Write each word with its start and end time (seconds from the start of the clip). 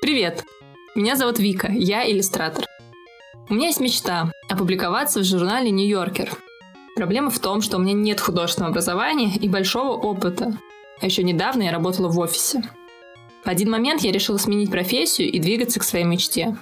Привет! 0.00 0.44
Меня 0.94 1.16
зовут 1.16 1.38
Вика, 1.38 1.68
я 1.70 2.10
иллюстратор. 2.10 2.66
У 3.48 3.54
меня 3.54 3.68
есть 3.68 3.80
мечта– 3.80 4.32
опубликоваться 4.48 5.20
в 5.20 5.24
журнале 5.24 5.70
«Нью-Йоркер». 5.70 6.30
Проблема 6.94 7.30
в 7.30 7.38
том, 7.38 7.62
что 7.62 7.78
у 7.78 7.80
меня 7.80 7.94
нет 7.94 8.20
художественного 8.20 8.70
образования 8.70 9.34
и 9.34 9.48
большого 9.48 9.92
опыта. 9.92 10.58
А 11.00 11.06
еще 11.06 11.22
недавно 11.22 11.62
я 11.62 11.72
работала 11.72 12.08
в 12.08 12.18
офисе. 12.18 12.62
В 13.44 13.48
один 13.48 13.70
момент 13.70 14.02
я 14.02 14.12
решила 14.12 14.36
сменить 14.36 14.70
профессию 14.70 15.30
и 15.30 15.38
двигаться 15.38 15.80
к 15.80 15.84
своей 15.84 16.04
мечте. 16.04 16.56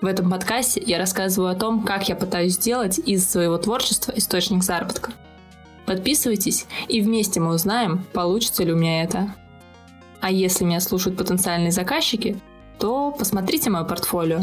В 0.00 0.06
этом 0.06 0.30
подкасте 0.30 0.82
я 0.84 0.98
рассказываю 0.98 1.50
о 1.50 1.54
том, 1.54 1.82
как 1.82 2.08
я 2.08 2.16
пытаюсь 2.16 2.54
сделать 2.54 2.98
из 2.98 3.28
своего 3.28 3.58
творчества 3.58 4.12
источник 4.16 4.64
заработка. 4.64 5.12
Подписывайтесь, 5.84 6.66
и 6.88 7.02
вместе 7.02 7.38
мы 7.38 7.52
узнаем, 7.52 8.06
получится 8.14 8.64
ли 8.64 8.72
у 8.72 8.76
меня 8.76 9.02
это. 9.02 9.34
А 10.22 10.30
если 10.30 10.64
меня 10.64 10.80
слушают 10.80 11.18
потенциальные 11.18 11.70
заказчики, 11.70 12.40
то 12.78 13.10
посмотрите 13.10 13.68
мое 13.68 13.84
портфолио. 13.84 14.40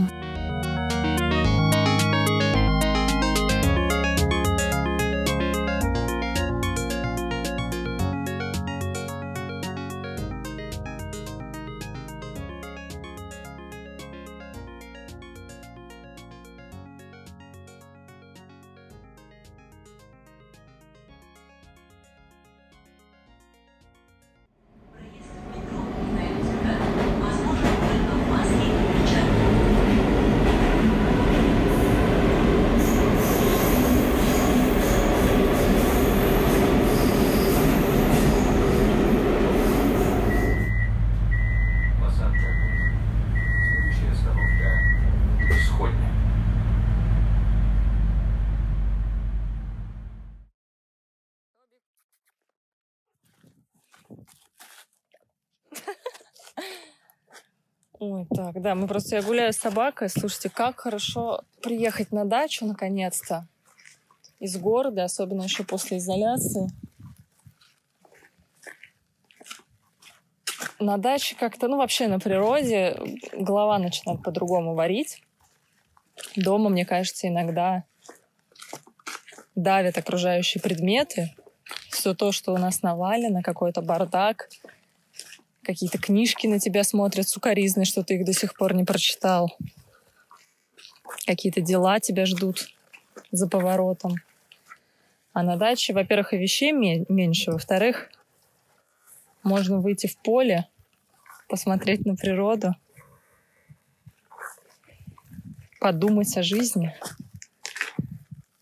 Ой, 58.09 58.25
так, 58.33 58.61
да, 58.61 58.73
мы 58.73 58.87
просто, 58.87 59.17
я 59.17 59.21
гуляю 59.21 59.51
с 59.51 59.57
собакой. 59.57 60.07
Слушайте, 60.07 60.49
как 60.49 60.79
хорошо 60.79 61.41
приехать 61.61 62.13
на 62.13 62.23
дачу 62.23 62.65
наконец-то 62.65 63.49
из 64.39 64.55
города, 64.55 65.03
особенно 65.03 65.43
еще 65.43 65.65
после 65.65 65.97
изоляции. 65.97 66.69
На 70.79 70.97
даче 70.97 71.35
как-то, 71.37 71.67
ну 71.67 71.75
вообще 71.75 72.07
на 72.07 72.17
природе 72.17 72.97
голова 73.33 73.77
начинает 73.77 74.23
по-другому 74.23 74.73
варить. 74.73 75.21
Дома, 76.37 76.69
мне 76.69 76.85
кажется, 76.85 77.27
иногда 77.27 77.83
давят 79.53 79.97
окружающие 79.97 80.61
предметы. 80.61 81.35
Все 81.89 82.13
то, 82.13 82.31
что 82.31 82.53
у 82.53 82.57
нас 82.57 82.83
навалено, 82.83 83.43
какой-то 83.43 83.81
бардак, 83.81 84.47
какие-то 85.67 85.97
книжки 85.97 86.47
на 86.47 86.59
тебя 86.59 86.85
смотрят 86.85 87.27
сукоризные, 87.27 87.85
что 87.85 88.01
ты 88.01 88.15
их 88.15 88.25
до 88.25 88.31
сих 88.31 88.55
пор 88.55 88.73
не 88.73 88.85
прочитал. 88.85 89.55
Какие-то 91.25 91.59
дела 91.59 91.99
тебя 91.99 92.25
ждут 92.25 92.69
за 93.31 93.49
поворотом. 93.49 94.15
А 95.33 95.43
на 95.43 95.57
даче, 95.57 95.93
во-первых, 95.93 96.33
и 96.33 96.37
вещей 96.37 96.71
ме- 96.71 97.05
меньше, 97.09 97.51
во-вторых, 97.51 98.09
можно 99.43 99.79
выйти 99.79 100.07
в 100.07 100.17
поле, 100.17 100.67
посмотреть 101.49 102.05
на 102.05 102.15
природу, 102.15 102.73
подумать 105.81 106.35
о 106.37 106.43
жизни. 106.43 106.95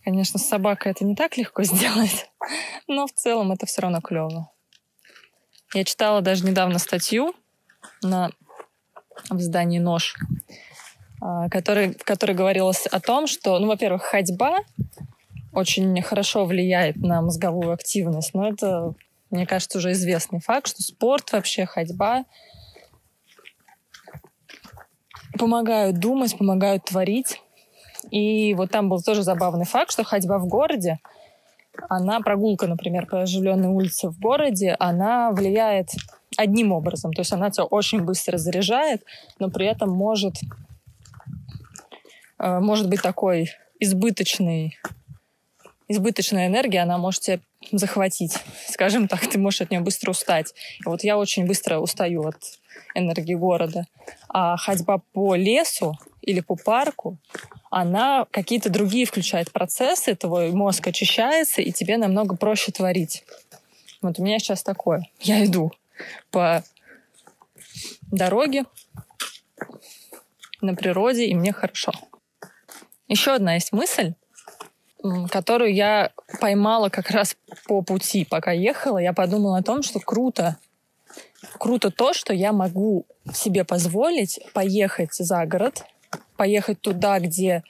Конечно, 0.03 0.39
с 0.39 0.47
собакой 0.47 0.91
это 0.91 1.05
не 1.05 1.16
так 1.16 1.37
легко 1.37 1.63
сделать, 1.72 2.31
но 2.87 3.05
в 3.05 3.13
целом 3.13 3.51
это 3.51 3.67
все 3.67 3.83
равно 3.83 4.01
клево. 4.01 4.49
Я 5.75 5.83
читала 5.83 6.21
даже 6.21 6.45
недавно 6.45 6.79
статью 6.79 7.35
на, 8.01 8.31
в 9.29 9.37
издании 9.39 9.79
«Нож», 9.79 10.15
а, 11.19 11.49
который, 11.49 11.95
в 11.95 12.03
которой 12.05 12.31
говорилось 12.31 12.87
о 12.87 13.01
том, 13.01 13.27
что, 13.27 13.59
ну, 13.59 13.67
во-первых, 13.67 14.03
ходьба 14.03 14.59
очень 15.51 16.01
хорошо 16.01 16.45
влияет 16.45 16.95
на 16.95 17.21
мозговую 17.21 17.73
активность, 17.73 18.33
но 18.33 18.47
это, 18.47 18.93
мне 19.31 19.45
кажется, 19.45 19.79
уже 19.79 19.91
известный 19.91 20.39
факт, 20.39 20.69
что 20.69 20.81
спорт 20.81 21.33
вообще, 21.33 21.65
ходьба 21.65 22.23
помогают 25.37 25.99
думать, 25.99 26.37
помогают 26.37 26.85
творить. 26.85 27.41
И 28.11 28.53
вот 28.53 28.71
там 28.71 28.87
был 28.87 29.01
тоже 29.01 29.23
забавный 29.23 29.65
факт, 29.65 29.91
что 29.91 30.05
ходьба 30.05 30.37
в 30.37 30.47
городе, 30.47 30.99
она, 31.89 32.19
прогулка, 32.19 32.67
например, 32.67 33.05
по 33.05 33.21
оживленной 33.21 33.69
улице 33.69 34.09
в 34.09 34.19
городе, 34.19 34.75
она 34.79 35.31
влияет 35.31 35.89
одним 36.37 36.71
образом. 36.71 37.13
То 37.13 37.21
есть 37.21 37.31
она 37.31 37.49
тебя 37.49 37.65
очень 37.65 38.01
быстро 38.01 38.37
заряжает, 38.37 39.03
но 39.39 39.49
при 39.49 39.65
этом 39.67 39.89
может, 39.89 40.35
э, 42.39 42.59
может 42.59 42.89
быть 42.89 43.01
такой 43.01 43.51
избыточный, 43.79 44.77
избыточная 45.87 46.47
энергия, 46.47 46.81
она 46.81 46.97
может 46.97 47.21
тебя 47.21 47.39
захватить. 47.71 48.37
Скажем 48.67 49.07
так, 49.07 49.21
ты 49.27 49.37
можешь 49.39 49.61
от 49.61 49.71
нее 49.71 49.81
быстро 49.81 50.11
устать. 50.11 50.53
И 50.85 50.89
вот 50.89 51.03
я 51.03 51.17
очень 51.17 51.45
быстро 51.45 51.79
устаю 51.79 52.27
от 52.27 52.37
энергии 52.93 53.35
города. 53.35 53.85
А 54.29 54.57
ходьба 54.57 55.01
по 55.13 55.35
лесу 55.35 55.97
или 56.25 56.41
по 56.41 56.55
парку, 56.55 57.17
она 57.69 58.25
какие-то 58.31 58.69
другие 58.69 59.05
включает 59.05 59.51
процессы, 59.51 60.15
твой 60.15 60.51
мозг 60.51 60.87
очищается, 60.87 61.61
и 61.61 61.71
тебе 61.71 61.97
намного 61.97 62.35
проще 62.35 62.71
творить. 62.71 63.23
Вот 64.01 64.19
у 64.19 64.23
меня 64.23 64.39
сейчас 64.39 64.63
такое. 64.63 65.07
Я 65.19 65.45
иду 65.45 65.71
по 66.31 66.63
дороге 68.11 68.65
на 70.61 70.75
природе, 70.75 71.25
и 71.25 71.35
мне 71.35 71.53
хорошо. 71.53 71.91
Еще 73.07 73.33
одна 73.33 73.53
есть 73.53 73.71
мысль, 73.71 74.13
которую 75.29 75.73
я 75.73 76.11
поймала 76.41 76.89
как 76.89 77.11
раз 77.11 77.37
по 77.67 77.83
пути, 77.83 78.25
пока 78.25 78.51
ехала. 78.51 78.97
Я 78.97 79.13
подумала 79.13 79.59
о 79.59 79.63
том, 79.63 79.83
что 79.83 79.99
круто, 79.99 80.57
круто 81.59 81.91
то, 81.91 82.13
что 82.13 82.33
я 82.33 82.51
могу 82.51 83.05
себе 83.33 83.63
позволить 83.63 84.39
поехать 84.53 85.13
за 85.13 85.45
город, 85.45 85.83
поехать 86.37 86.81
туда, 86.81 87.19
где 87.19 87.63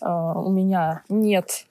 э, 0.00 0.06
у 0.06 0.50
меня 0.50 1.02
нет 1.08 1.66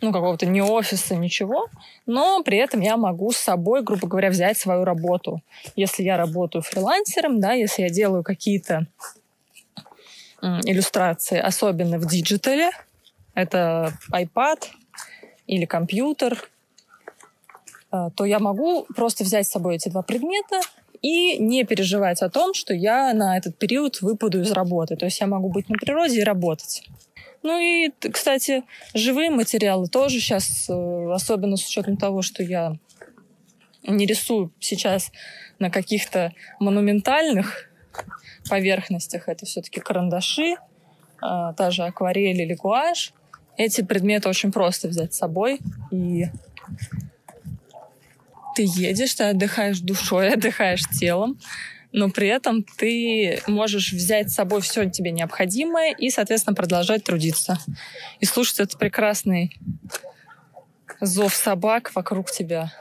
ну, 0.00 0.12
какого-то 0.12 0.46
ни 0.46 0.60
офиса, 0.60 1.16
ничего, 1.16 1.68
но 2.06 2.42
при 2.42 2.58
этом 2.58 2.80
я 2.80 2.96
могу 2.96 3.32
с 3.32 3.36
собой, 3.36 3.82
грубо 3.82 4.08
говоря, 4.08 4.30
взять 4.30 4.58
свою 4.58 4.84
работу. 4.84 5.42
Если 5.74 6.02
я 6.02 6.16
работаю 6.16 6.62
фрилансером, 6.62 7.40
да, 7.40 7.52
если 7.52 7.82
я 7.82 7.90
делаю 7.90 8.22
какие-то 8.22 8.86
м, 10.42 10.60
иллюстрации, 10.64 11.38
особенно 11.38 11.98
в 11.98 12.06
digital 12.06 12.56
е, 12.56 12.70
это 13.34 13.92
iPad 14.12 14.64
или 15.46 15.64
компьютер, 15.66 16.48
э, 17.92 18.10
то 18.14 18.24
я 18.24 18.38
могу 18.38 18.86
просто 18.94 19.24
взять 19.24 19.46
с 19.46 19.50
собой 19.50 19.76
эти 19.76 19.88
два 19.88 20.02
предмета 20.02 20.60
и 21.06 21.38
не 21.38 21.62
переживать 21.62 22.20
о 22.20 22.28
том, 22.28 22.52
что 22.52 22.74
я 22.74 23.14
на 23.14 23.38
этот 23.38 23.56
период 23.56 24.02
выпаду 24.02 24.40
из 24.40 24.50
работы. 24.50 24.96
То 24.96 25.04
есть 25.04 25.20
я 25.20 25.28
могу 25.28 25.50
быть 25.50 25.68
на 25.68 25.78
природе 25.78 26.20
и 26.20 26.24
работать. 26.24 26.82
Ну 27.44 27.60
и, 27.60 27.92
кстати, 28.12 28.64
живые 28.92 29.30
материалы 29.30 29.86
тоже 29.86 30.18
сейчас, 30.18 30.68
э, 30.68 31.12
особенно 31.12 31.56
с 31.56 31.64
учетом 31.64 31.96
того, 31.96 32.22
что 32.22 32.42
я 32.42 32.76
не 33.86 34.04
рисую 34.04 34.50
сейчас 34.58 35.12
на 35.60 35.70
каких-то 35.70 36.32
монументальных 36.58 37.70
поверхностях, 38.50 39.28
это 39.28 39.46
все-таки 39.46 39.78
карандаши, 39.78 40.56
а, 41.20 41.52
та 41.52 41.70
же 41.70 41.84
акварель 41.84 42.40
или 42.40 42.54
гуашь. 42.54 43.12
Эти 43.56 43.82
предметы 43.82 44.28
очень 44.28 44.50
просто 44.50 44.88
взять 44.88 45.14
с 45.14 45.18
собой, 45.18 45.60
и 45.92 46.26
ты 48.56 48.64
едешь, 48.66 49.14
ты 49.14 49.24
отдыхаешь 49.24 49.80
душой, 49.80 50.30
отдыхаешь 50.32 50.84
телом, 50.98 51.38
но 51.92 52.10
при 52.10 52.28
этом 52.28 52.64
ты 52.64 53.40
можешь 53.46 53.92
взять 53.92 54.30
с 54.30 54.34
собой 54.34 54.60
все 54.62 54.88
тебе 54.90 55.12
необходимое 55.12 55.94
и, 55.94 56.10
соответственно, 56.10 56.54
продолжать 56.54 57.04
трудиться. 57.04 57.58
И 58.18 58.24
слушать 58.24 58.60
этот 58.60 58.78
прекрасный 58.78 59.56
зов 61.00 61.34
собак 61.34 61.92
вокруг 61.94 62.30
тебя. 62.30 62.72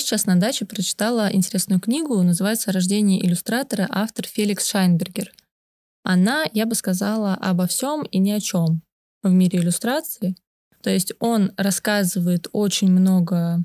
Сейчас 0.00 0.26
на 0.26 0.36
даче 0.36 0.64
прочитала 0.64 1.28
интересную 1.32 1.80
книгу, 1.80 2.22
называется 2.22 2.72
«Рождение 2.72 3.24
иллюстратора», 3.24 3.88
автор 3.90 4.26
Феликс 4.26 4.66
Шайнбергер. 4.66 5.32
Она, 6.04 6.44
я 6.52 6.66
бы 6.66 6.74
сказала, 6.74 7.34
обо 7.34 7.66
всем 7.66 8.04
и 8.04 8.18
ни 8.18 8.30
о 8.30 8.40
чем 8.40 8.82
в 9.22 9.32
мире 9.32 9.58
иллюстрации. 9.58 10.36
То 10.82 10.90
есть 10.90 11.12
он 11.18 11.52
рассказывает 11.56 12.46
очень 12.52 12.90
много 12.90 13.64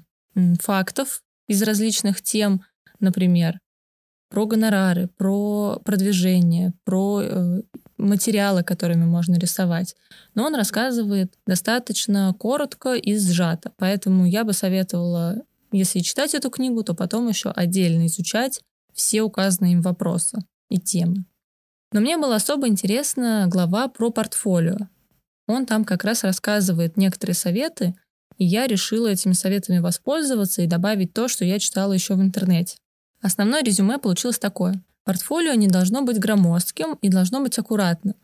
фактов 0.59 1.21
из 1.47 1.61
различных 1.61 2.21
тем, 2.21 2.63
например, 2.99 3.59
про 4.29 4.47
гонорары, 4.47 5.07
про 5.15 5.79
продвижение, 5.85 6.73
про 6.83 7.21
э, 7.21 7.61
материалы, 7.97 8.63
которыми 8.63 9.05
можно 9.05 9.35
рисовать. 9.35 9.95
Но 10.33 10.45
он 10.45 10.55
рассказывает 10.55 11.35
достаточно 11.45 12.35
коротко 12.39 12.95
и 12.95 13.15
сжато. 13.17 13.71
Поэтому 13.77 14.25
я 14.25 14.43
бы 14.43 14.53
советовала 14.53 15.43
если 15.73 15.99
читать 15.99 16.33
эту 16.33 16.49
книгу, 16.49 16.83
то 16.83 16.93
потом 16.93 17.27
еще 17.27 17.49
отдельно 17.49 18.07
изучать 18.07 18.61
все 18.93 19.23
указанные 19.23 19.73
им 19.73 19.81
вопросы 19.81 20.39
и 20.69 20.79
темы. 20.79 21.25
Но 21.91 21.99
мне 21.99 22.17
было 22.17 22.35
особо 22.35 22.67
интересна 22.67 23.45
глава 23.47 23.87
про 23.87 24.11
портфолио. 24.11 24.87
Он 25.47 25.65
там 25.65 25.83
как 25.83 26.03
раз 26.03 26.23
рассказывает 26.23 26.97
некоторые 26.97 27.35
советы, 27.35 27.95
и 28.37 28.45
я 28.45 28.65
решила 28.67 29.07
этими 29.07 29.33
советами 29.33 29.79
воспользоваться 29.79 30.61
и 30.61 30.67
добавить 30.67 31.13
то, 31.13 31.27
что 31.27 31.45
я 31.45 31.59
читала 31.59 31.93
еще 31.93 32.15
в 32.15 32.21
интернете. 32.21 32.77
Основное 33.21 33.63
резюме 33.63 33.99
получилось 33.99 34.39
такое. 34.39 34.81
Портфолио 35.03 35.53
не 35.53 35.67
должно 35.67 36.01
быть 36.01 36.19
громоздким 36.19 36.95
и 37.01 37.09
должно 37.09 37.41
быть 37.41 37.57
аккуратным. 37.59 38.15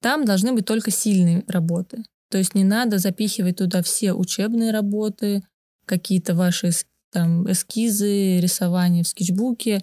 Там 0.00 0.24
должны 0.24 0.52
быть 0.52 0.66
только 0.66 0.90
сильные 0.90 1.44
работы. 1.46 2.04
То 2.30 2.38
есть 2.38 2.54
не 2.54 2.64
надо 2.64 2.98
запихивать 2.98 3.58
туда 3.58 3.82
все 3.82 4.14
учебные 4.14 4.72
работы, 4.72 5.42
какие-то 5.84 6.34
ваши 6.34 6.70
там 7.12 7.50
эскизы, 7.50 8.40
рисование 8.40 9.04
в 9.04 9.08
скетчбуке. 9.08 9.82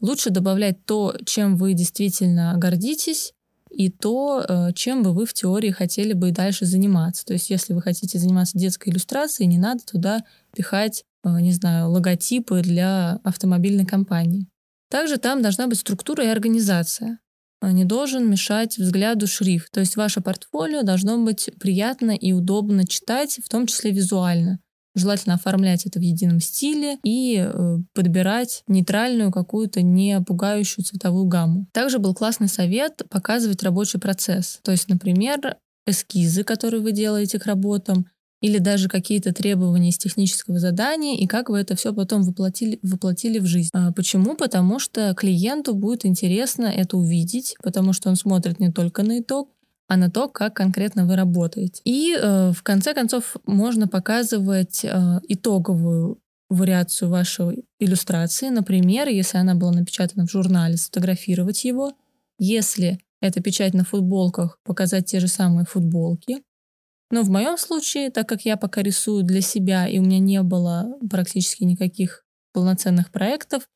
Лучше 0.00 0.30
добавлять 0.30 0.84
то, 0.84 1.16
чем 1.24 1.56
вы 1.56 1.72
действительно 1.72 2.54
гордитесь, 2.56 3.32
и 3.70 3.90
то, 3.90 4.44
э, 4.46 4.72
чем 4.74 5.02
бы 5.02 5.12
вы 5.12 5.26
в 5.26 5.34
теории 5.34 5.70
хотели 5.70 6.12
бы 6.12 6.28
и 6.28 6.32
дальше 6.32 6.64
заниматься. 6.64 7.24
То 7.24 7.34
есть, 7.34 7.50
если 7.50 7.74
вы 7.74 7.82
хотите 7.82 8.18
заниматься 8.18 8.58
детской 8.58 8.90
иллюстрацией, 8.90 9.48
не 9.48 9.58
надо 9.58 9.84
туда 9.84 10.24
пихать, 10.54 11.04
э, 11.24 11.40
не 11.40 11.52
знаю, 11.52 11.90
логотипы 11.90 12.62
для 12.62 13.20
автомобильной 13.24 13.84
компании. 13.84 14.46
Также 14.90 15.18
там 15.18 15.42
должна 15.42 15.66
быть 15.66 15.78
структура 15.78 16.24
и 16.24 16.28
организация. 16.28 17.18
Не 17.60 17.84
должен 17.84 18.30
мешать 18.30 18.78
взгляду 18.78 19.26
шрифт. 19.26 19.70
То 19.72 19.80
есть 19.80 19.96
ваше 19.96 20.20
портфолио 20.20 20.82
должно 20.82 21.22
быть 21.22 21.50
приятно 21.58 22.12
и 22.12 22.32
удобно 22.32 22.86
читать, 22.86 23.40
в 23.44 23.48
том 23.48 23.66
числе 23.66 23.90
визуально. 23.90 24.60
Желательно 24.94 25.34
оформлять 25.34 25.86
это 25.86 25.98
в 25.98 26.02
едином 26.02 26.40
стиле 26.40 26.98
и 27.04 27.36
э, 27.38 27.78
подбирать 27.94 28.62
нейтральную 28.66 29.30
какую-то 29.30 29.82
не 29.82 30.20
пугающую 30.20 30.84
цветовую 30.84 31.26
гамму. 31.26 31.66
Также 31.72 31.98
был 31.98 32.14
классный 32.14 32.48
совет 32.48 33.02
показывать 33.10 33.62
рабочий 33.62 33.98
процесс. 33.98 34.60
То 34.62 34.72
есть, 34.72 34.88
например, 34.88 35.56
эскизы, 35.86 36.42
которые 36.42 36.82
вы 36.82 36.92
делаете 36.92 37.38
к 37.38 37.46
работам, 37.46 38.06
или 38.40 38.58
даже 38.58 38.88
какие-то 38.88 39.32
требования 39.32 39.90
из 39.90 39.98
технического 39.98 40.58
задания, 40.58 41.16
и 41.16 41.26
как 41.26 41.48
вы 41.48 41.58
это 41.58 41.74
все 41.74 41.92
потом 41.92 42.22
воплотили, 42.22 42.78
воплотили 42.82 43.38
в 43.38 43.46
жизнь. 43.46 43.70
А 43.72 43.92
почему? 43.92 44.36
Потому 44.36 44.78
что 44.78 45.14
клиенту 45.14 45.74
будет 45.74 46.06
интересно 46.06 46.66
это 46.66 46.96
увидеть, 46.96 47.56
потому 47.62 47.92
что 47.92 48.08
он 48.08 48.16
смотрит 48.16 48.60
не 48.60 48.70
только 48.70 49.02
на 49.02 49.18
итог, 49.20 49.50
а 49.88 49.96
на 49.96 50.10
то, 50.10 50.28
как 50.28 50.54
конкретно 50.54 51.06
вы 51.06 51.16
работаете. 51.16 51.80
И 51.84 52.14
э, 52.14 52.52
в 52.52 52.62
конце 52.62 52.94
концов 52.94 53.36
можно 53.46 53.88
показывать 53.88 54.84
э, 54.84 55.20
итоговую 55.28 56.20
вариацию 56.50 57.10
вашей 57.10 57.64
иллюстрации. 57.78 58.50
Например, 58.50 59.08
если 59.08 59.38
она 59.38 59.54
была 59.54 59.72
напечатана 59.72 60.26
в 60.26 60.30
журнале, 60.30 60.76
сфотографировать 60.76 61.64
его. 61.64 61.92
Если 62.38 63.00
это 63.20 63.42
печать 63.42 63.74
на 63.74 63.84
футболках, 63.84 64.58
показать 64.62 65.06
те 65.06 65.20
же 65.20 65.28
самые 65.28 65.64
футболки. 65.64 66.42
Но 67.10 67.22
в 67.22 67.30
моем 67.30 67.56
случае, 67.56 68.10
так 68.10 68.28
как 68.28 68.42
я 68.44 68.58
пока 68.58 68.82
рисую 68.82 69.24
для 69.24 69.40
себя, 69.40 69.88
и 69.88 69.98
у 69.98 70.02
меня 70.02 70.18
не 70.18 70.42
было 70.42 70.98
практически 71.08 71.64
никаких 71.64 72.24
полноценных 72.52 73.10
проектов, 73.10 73.68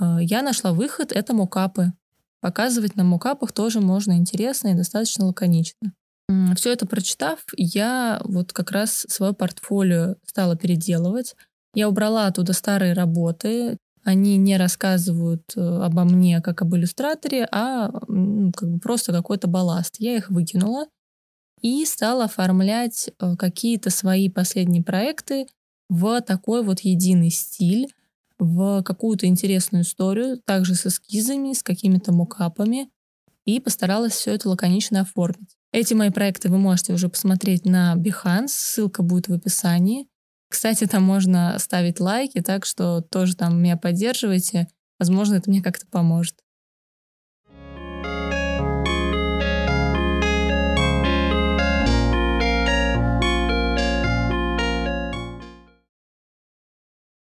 э, 0.00 0.18
я 0.20 0.42
нашла 0.42 0.72
выход— 0.72 1.12
это 1.14 1.32
мокапы. 1.32 1.92
Показывать 2.40 2.96
на 2.96 3.04
мокапах 3.04 3.52
тоже 3.52 3.80
можно 3.80 4.12
интересно 4.12 4.68
и 4.68 4.74
достаточно 4.74 5.26
лаконично. 5.26 5.92
Все 6.56 6.72
это 6.72 6.86
прочитав, 6.86 7.38
я 7.56 8.20
вот 8.24 8.52
как 8.52 8.70
раз 8.70 9.06
свое 9.08 9.32
портфолио 9.32 10.16
стала 10.26 10.56
переделывать. 10.56 11.34
Я 11.74 11.88
убрала 11.88 12.26
оттуда 12.26 12.52
старые 12.52 12.92
работы. 12.92 13.78
Они 14.04 14.36
не 14.36 14.56
рассказывают 14.56 15.42
э, 15.56 15.60
обо 15.60 16.04
мне 16.04 16.40
как 16.40 16.62
об 16.62 16.74
иллюстраторе, 16.74 17.46
а 17.50 17.90
как 17.90 18.70
бы 18.70 18.78
просто 18.78 19.12
какой-то 19.12 19.48
балласт. 19.48 19.96
Я 19.98 20.16
их 20.16 20.30
выкинула 20.30 20.86
и 21.60 21.84
стала 21.84 22.24
оформлять 22.24 23.10
э, 23.18 23.36
какие-то 23.36 23.90
свои 23.90 24.28
последние 24.28 24.82
проекты 24.82 25.46
в 25.88 26.20
такой 26.20 26.62
вот 26.62 26.80
единый 26.80 27.30
стиль, 27.30 27.88
в 28.38 28.82
какую-то 28.82 29.26
интересную 29.26 29.82
историю, 29.84 30.40
также 30.44 30.74
с 30.74 30.86
эскизами, 30.86 31.52
с 31.52 31.62
какими-то 31.62 32.12
мокапами, 32.12 32.90
и 33.44 33.60
постаралась 33.60 34.12
все 34.12 34.34
это 34.34 34.48
лаконично 34.48 35.00
оформить. 35.00 35.56
Эти 35.72 35.94
мои 35.94 36.10
проекты 36.10 36.48
вы 36.48 36.58
можете 36.58 36.92
уже 36.92 37.08
посмотреть 37.08 37.64
на 37.64 37.94
Behance, 37.96 38.48
ссылка 38.48 39.02
будет 39.02 39.28
в 39.28 39.32
описании. 39.32 40.08
Кстати, 40.50 40.86
там 40.86 41.02
можно 41.02 41.58
ставить 41.58 42.00
лайки, 42.00 42.40
так 42.40 42.64
что 42.64 43.02
тоже 43.02 43.36
там 43.36 43.60
меня 43.60 43.76
поддерживайте. 43.76 44.68
Возможно, 44.98 45.34
это 45.34 45.50
мне 45.50 45.62
как-то 45.62 45.86
поможет. 45.86 46.36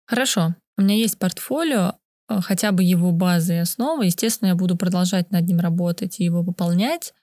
Хорошо. 0.05 0.55
У 0.77 0.81
меня 0.81 0.95
есть 0.95 1.19
портфолио, 1.19 1.93
э, 2.29 2.39
хотя 2.41 2.71
бы 2.71 2.83
его 2.83 3.11
базы 3.11 3.55
и 3.55 3.59
основы. 3.59 4.05
Естественно, 4.05 4.49
я 4.49 4.55
буду 4.55 4.75
продолжать 4.77 5.31
над 5.31 5.45
ним 5.45 5.59
работать 5.59 6.19
и 6.19 6.23
его 6.23 6.43
пополнять. 6.43 7.13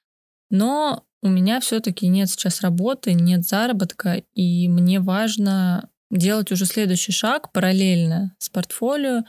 Но 0.50 1.04
у 1.23 1.28
меня 1.28 1.61
все-таки 1.61 2.09
нет 2.09 2.28
сейчас 2.30 2.62
работы, 2.62 3.12
нет 3.12 3.47
заработка, 3.47 4.23
и 4.35 4.69
мне 4.69 5.00
важно 5.00 5.90
делать 6.11 6.50
уже 6.50 6.66
следующий 6.66 7.12
шаг 7.12 7.52
параллельно 7.52 8.35
с 8.38 8.49
портфолио. 8.49 9.23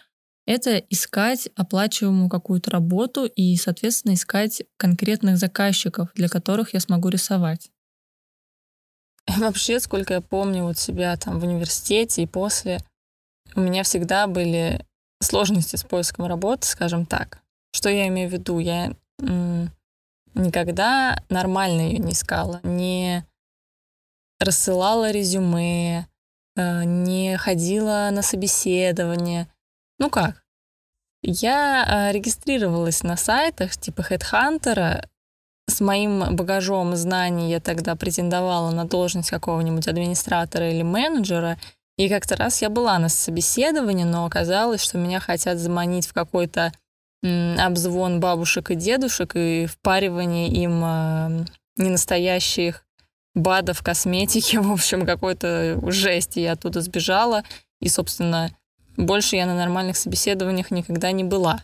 Это 0.47 0.77
искать 0.77 1.49
оплачиваемую 1.55 2.29
какую-то 2.29 2.71
работу 2.71 3.25
и, 3.25 3.55
соответственно, 3.57 4.13
искать 4.13 4.63
конкретных 4.77 5.37
заказчиков, 5.37 6.09
для 6.15 6.29
которых 6.29 6.73
я 6.73 6.79
смогу 6.79 7.09
рисовать. 7.09 7.69
Вообще, 9.27 9.79
сколько 9.79 10.15
я 10.15 10.21
помню 10.21 10.63
вот 10.63 10.77
себя 10.77 11.15
там 11.15 11.39
в 11.39 11.43
университете 11.43 12.23
и 12.23 12.27
после, 12.27 12.79
у 13.55 13.61
меня 13.61 13.83
всегда 13.83 14.27
были 14.27 14.85
сложности 15.21 15.75
с 15.75 15.83
поиском 15.83 16.25
работы, 16.25 16.67
скажем 16.67 17.05
так. 17.05 17.39
Что 17.73 17.89
я 17.89 18.07
имею 18.07 18.29
в 18.29 18.33
виду? 18.33 18.59
Я 18.59 18.93
никогда 20.33 21.21
нормально 21.29 21.81
ее 21.81 21.99
не 21.99 22.13
искала, 22.13 22.59
не 22.63 23.25
рассылала 24.39 25.11
резюме, 25.11 26.07
э, 26.55 26.83
не 26.83 27.37
ходила 27.37 28.09
на 28.11 28.21
собеседование. 28.21 29.47
Ну 29.99 30.09
как? 30.09 30.43
Я 31.21 31.85
э, 31.85 32.11
регистрировалась 32.13 33.03
на 33.03 33.17
сайтах 33.17 33.77
типа 33.77 34.01
HeadHunter. 34.01 35.05
С 35.67 35.81
моим 35.81 36.35
багажом 36.35 36.95
знаний 36.95 37.51
я 37.51 37.59
тогда 37.59 37.95
претендовала 37.95 38.71
на 38.71 38.85
должность 38.85 39.29
какого-нибудь 39.29 39.87
администратора 39.87 40.71
или 40.71 40.81
менеджера— 40.81 41.59
и 42.05 42.09
как-то 42.09 42.35
раз 42.35 42.61
я 42.61 42.69
была 42.69 42.97
на 42.97 43.09
собеседовании, 43.09 44.05
но 44.05 44.25
оказалось, 44.25 44.81
что 44.81 44.97
меня 44.97 45.19
хотят 45.19 45.59
заманить 45.59 46.07
в 46.07 46.13
какой-то 46.13 46.71
обзвон 47.23 48.19
бабушек 48.19 48.71
и 48.71 48.75
дедушек 48.75 49.35
и 49.35 49.67
впаривание 49.67 50.47
им 50.47 50.81
э, 50.83 51.45
ненастоящих 51.77 52.83
БАДов, 53.35 53.83
косметики, 53.83 54.55
в 54.57 54.71
общем, 54.71 55.05
какой-то 55.05 55.79
жесть. 55.91 56.37
И 56.37 56.41
я 56.41 56.53
оттуда 56.53 56.81
сбежала. 56.81 57.43
И, 57.79 57.89
собственно, 57.89 58.49
больше 58.97 59.35
я 59.35 59.45
на 59.45 59.55
нормальных 59.55 59.97
собеседованиях 59.97 60.71
никогда 60.71 61.11
не 61.11 61.23
была. 61.23 61.63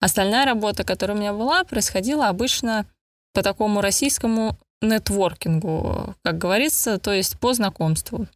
Остальная 0.00 0.44
работа, 0.44 0.84
которая 0.84 1.16
у 1.16 1.20
меня 1.20 1.32
была, 1.32 1.64
происходила 1.64 2.28
обычно 2.28 2.86
по 3.32 3.42
такому 3.42 3.80
российскому 3.80 4.56
нетворкингу, 4.80 6.14
как 6.22 6.38
говорится, 6.38 6.98
то 6.98 7.12
есть 7.12 7.38
по 7.40 7.52
знакомству. 7.54 8.28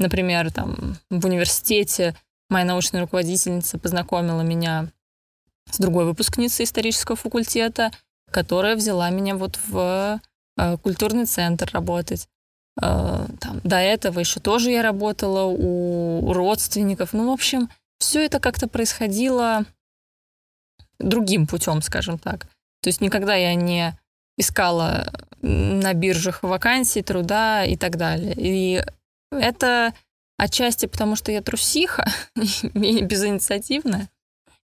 Например, 0.00 0.50
там 0.50 0.96
в 1.10 1.26
университете 1.26 2.16
моя 2.48 2.64
научная 2.64 3.02
руководительница 3.02 3.78
познакомила 3.78 4.40
меня 4.40 4.88
с 5.70 5.78
другой 5.78 6.06
выпускницей 6.06 6.64
исторического 6.64 7.16
факультета, 7.16 7.90
которая 8.30 8.76
взяла 8.76 9.10
меня 9.10 9.36
вот 9.36 9.60
в 9.66 10.18
э, 10.56 10.76
культурный 10.78 11.26
центр 11.26 11.68
работать. 11.72 12.28
Э, 12.80 13.26
там, 13.40 13.60
до 13.62 13.76
этого 13.76 14.20
еще 14.20 14.40
тоже 14.40 14.70
я 14.70 14.82
работала 14.82 15.44
у 15.44 16.32
родственников. 16.32 17.12
Ну, 17.12 17.28
в 17.28 17.32
общем, 17.32 17.68
все 17.98 18.24
это 18.24 18.40
как-то 18.40 18.68
происходило 18.68 19.66
другим 20.98 21.46
путем, 21.46 21.82
скажем 21.82 22.18
так. 22.18 22.46
То 22.82 22.88
есть 22.88 23.02
никогда 23.02 23.34
я 23.34 23.54
не 23.54 23.94
искала 24.38 25.12
на 25.42 25.92
биржах 25.92 26.42
вакансий, 26.42 27.02
труда 27.02 27.66
и 27.66 27.76
так 27.76 27.98
далее. 27.98 28.34
И 28.34 28.82
это 29.30 29.94
отчасти 30.36 30.86
потому, 30.86 31.16
что 31.16 31.32
я 31.32 31.42
трусиха 31.42 32.04
и 32.36 33.02
безинициативная, 33.02 34.08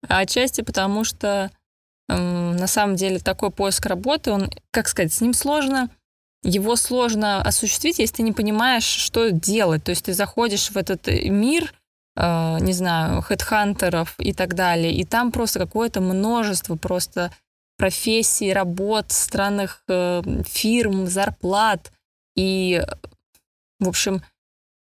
а 0.09 0.19
отчасти 0.21 0.63
потому, 0.63 1.05
что 1.05 1.51
на 2.09 2.67
самом 2.67 2.97
деле 2.97 3.19
такой 3.19 3.51
поиск 3.51 3.87
работы, 3.87 4.31
он, 4.31 4.51
как 4.71 4.89
сказать, 4.89 5.13
с 5.13 5.21
ним 5.21 5.35
сложно, 5.35 5.91
его 6.45 6.77
сложно 6.77 7.43
осуществить, 7.43 7.99
если 7.99 8.17
ты 8.17 8.23
не 8.23 8.33
понимаешь, 8.33 8.85
что 8.85 9.31
делать. 9.31 9.83
То 9.83 9.91
есть 9.91 10.05
ты 10.05 10.13
заходишь 10.13 10.71
в 10.71 10.77
этот 10.77 11.09
мир, 11.09 11.75
э, 12.15 12.59
не 12.61 12.73
знаю, 12.73 13.23
хедхантеров 13.23 14.15
и 14.19 14.33
так 14.33 14.55
далее, 14.55 14.93
и 14.95 15.05
там 15.05 15.33
просто 15.33 15.59
какое-то 15.59 16.01
множество 16.01 16.77
просто 16.77 17.33
профессий, 17.77 18.53
работ, 18.53 19.07
странных 19.11 19.83
э, 19.89 20.23
фирм, 20.47 21.09
зарплат. 21.09 21.93
И, 22.37 22.83
в 23.81 23.89
общем, 23.89 24.23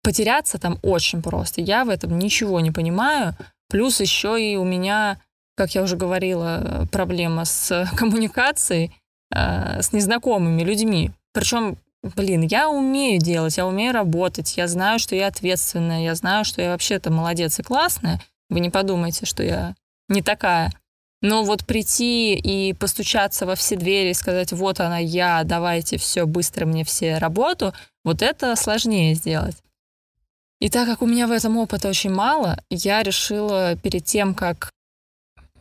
потеряться 0.03 0.59
там 0.59 0.77
очень 0.83 1.21
просто. 1.21 1.61
Я 1.61 1.85
в 1.85 1.89
этом 1.89 2.19
ничего 2.19 2.59
не 2.59 2.71
понимаю. 2.71 3.35
Плюс 3.69 3.99
еще 4.01 4.39
и 4.39 4.55
у 4.57 4.63
меня, 4.63 5.17
как 5.55 5.73
я 5.73 5.81
уже 5.81 5.95
говорила, 5.95 6.87
проблема 6.91 7.45
с 7.45 7.89
коммуникацией 7.95 8.91
э, 9.33 9.81
с 9.81 9.93
незнакомыми 9.93 10.61
людьми. 10.61 11.11
Причем, 11.33 11.77
блин, 12.03 12.41
я 12.41 12.69
умею 12.69 13.19
делать, 13.19 13.57
я 13.57 13.65
умею 13.65 13.93
работать, 13.93 14.57
я 14.57 14.67
знаю, 14.67 14.99
что 14.99 15.15
я 15.15 15.27
ответственная, 15.27 16.03
я 16.03 16.13
знаю, 16.13 16.45
что 16.45 16.61
я 16.61 16.71
вообще-то 16.71 17.09
молодец 17.09 17.57
и 17.59 17.63
классная. 17.63 18.21
Вы 18.49 18.59
не 18.59 18.69
подумайте, 18.69 19.25
что 19.25 19.41
я 19.41 19.73
не 20.09 20.21
такая. 20.21 20.71
Но 21.21 21.43
вот 21.43 21.65
прийти 21.65 22.35
и 22.35 22.73
постучаться 22.73 23.45
во 23.45 23.55
все 23.55 23.77
двери 23.77 24.09
и 24.09 24.13
сказать, 24.13 24.51
вот 24.51 24.81
она 24.81 24.97
я, 24.97 25.43
давайте 25.45 25.97
все, 25.97 26.25
быстро 26.25 26.65
мне 26.65 26.83
все 26.83 27.17
работу, 27.17 27.73
вот 28.03 28.21
это 28.21 28.57
сложнее 28.57 29.15
сделать. 29.15 29.55
И 30.59 30.69
так 30.69 30.87
как 30.87 31.01
у 31.01 31.05
меня 31.05 31.27
в 31.27 31.31
этом 31.31 31.57
опыта 31.57 31.89
очень 31.89 32.11
мало, 32.11 32.57
я 32.69 33.03
решила 33.03 33.75
перед 33.75 34.05
тем, 34.05 34.33
как 34.33 34.69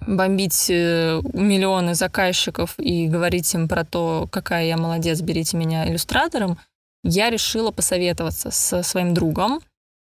бомбить 0.06 0.70
э, 0.70 1.20
миллионы 1.32 1.94
заказчиков 1.94 2.74
и 2.78 3.08
говорить 3.08 3.52
им 3.54 3.68
про 3.68 3.84
то, 3.84 4.28
какая 4.30 4.66
я 4.66 4.76
молодец, 4.76 5.20
берите 5.20 5.56
меня 5.56 5.88
иллюстратором, 5.88 6.58
я 7.04 7.30
решила 7.30 7.70
посоветоваться 7.70 8.50
со 8.50 8.82
своим 8.82 9.14
другом. 9.14 9.60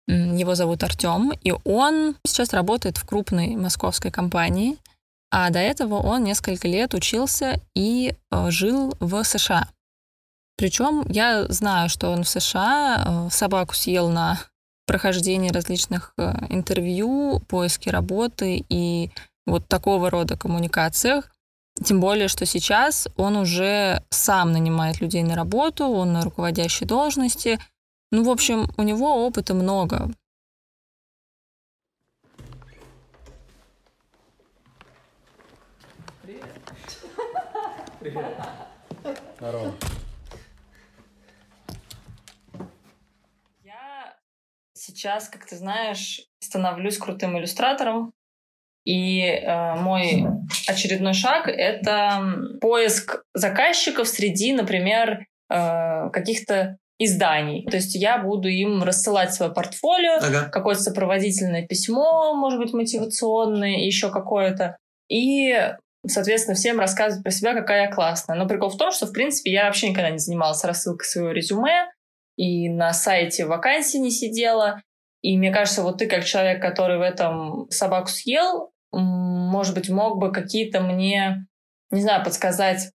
Его 0.07 0.55
зовут 0.55 0.83
Артем, 0.83 1.31
и 1.43 1.53
он 1.63 2.15
сейчас 2.25 2.51
работает 2.53 2.97
в 2.97 3.05
крупной 3.05 3.55
московской 3.55 4.09
компании, 4.09 4.77
а 5.31 5.51
до 5.51 5.59
этого 5.59 5.95
он 5.95 6.23
несколько 6.23 6.67
лет 6.67 6.95
учился 6.95 7.61
и 7.75 8.15
э, 8.31 8.49
жил 8.49 8.95
в 8.99 9.23
США. 9.23 9.67
Причем 10.57 11.05
я 11.09 11.45
знаю, 11.47 11.89
что 11.89 12.09
он 12.09 12.23
в 12.23 12.29
США 12.29 13.03
э, 13.05 13.29
собаку 13.31 13.75
съел 13.75 14.09
на 14.09 14.39
прохождении 14.89 15.51
различных 15.51 16.15
интервью, 16.49 17.41
поиске 17.47 17.91
работы 17.91 18.65
и 18.69 19.11
вот 19.45 19.67
такого 19.67 20.09
рода 20.09 20.35
коммуникациях. 20.35 21.29
Тем 21.83 21.99
более, 21.99 22.27
что 22.27 22.47
сейчас 22.47 23.07
он 23.15 23.37
уже 23.37 24.03
сам 24.09 24.51
нанимает 24.51 24.99
людей 24.99 25.21
на 25.21 25.35
работу, 25.35 25.85
он 25.85 26.13
на 26.13 26.23
руководящей 26.23 26.87
должности. 26.87 27.59
Ну, 28.11 28.23
в 28.23 28.29
общем, 28.31 28.67
у 28.77 28.81
него 28.81 29.27
опыта 29.27 29.53
много. 29.53 30.09
Привет. 36.23 36.43
Привет. 37.99 38.25
Здорово. 39.37 39.75
Я 43.63 44.15
сейчас, 44.99 45.29
как 45.29 45.45
ты 45.45 45.55
знаешь, 45.55 46.21
становлюсь 46.43 46.97
крутым 46.97 47.37
иллюстратором. 47.37 48.11
И 48.85 49.21
э, 49.21 49.75
мой 49.75 50.25
очередной 50.67 51.13
шаг— 51.13 51.47
это 51.47 52.21
поиск 52.59 53.23
заказчиков 53.33 54.07
среди, 54.09 54.51
например, 54.51 55.25
э, 55.49 56.09
каких-то 56.11 56.77
изданий. 56.97 57.65
То 57.65 57.77
есть 57.77 57.95
я 57.95 58.17
буду 58.17 58.49
им 58.49 58.83
рассылать 58.83 59.33
свое 59.33 59.53
портфолио, 59.53 60.17
ага. 60.17 60.49
какое-то 60.49 60.81
сопроводительное 60.81 61.65
письмо, 61.65 62.33
может 62.33 62.59
быть, 62.59 62.73
мотивационное, 62.73 63.77
еще 63.77 64.09
какое-то. 64.09 64.75
И, 65.09 65.55
соответственно, 66.05 66.55
всем 66.55 66.77
рассказывать 66.77 67.23
про 67.23 67.31
себя, 67.31 67.53
какая 67.53 67.83
я 67.83 67.91
классная. 67.91 68.35
Но 68.35 68.47
прикол 68.47 68.69
в 68.69 68.77
том, 68.77 68.91
что, 68.91 69.05
в 69.05 69.13
принципе, 69.13 69.51
я 69.51 69.65
вообще 69.65 69.89
никогда 69.89 70.09
не 70.09 70.17
занималась 70.17 70.63
рассылкой 70.65 71.07
своего 71.07 71.31
резюме, 71.31 71.89
и 72.35 72.69
на 72.69 72.93
сайте 72.93 73.45
вакансий 73.45 73.99
не 73.99 74.11
сидела. 74.11 74.81
И 75.21 75.37
мне 75.37 75.51
кажется, 75.51 75.83
вот 75.83 75.97
ты 75.97 76.07
как 76.07 76.23
человек, 76.23 76.61
который 76.61 76.97
в 76.97 77.01
этом 77.01 77.69
собаку 77.69 78.07
съел, 78.09 78.71
может 78.91 79.75
быть, 79.75 79.89
мог 79.89 80.17
бы 80.17 80.31
какие-то 80.31 80.81
мне, 80.81 81.45
не 81.91 82.01
знаю, 82.01 82.23
подсказать, 82.23 82.91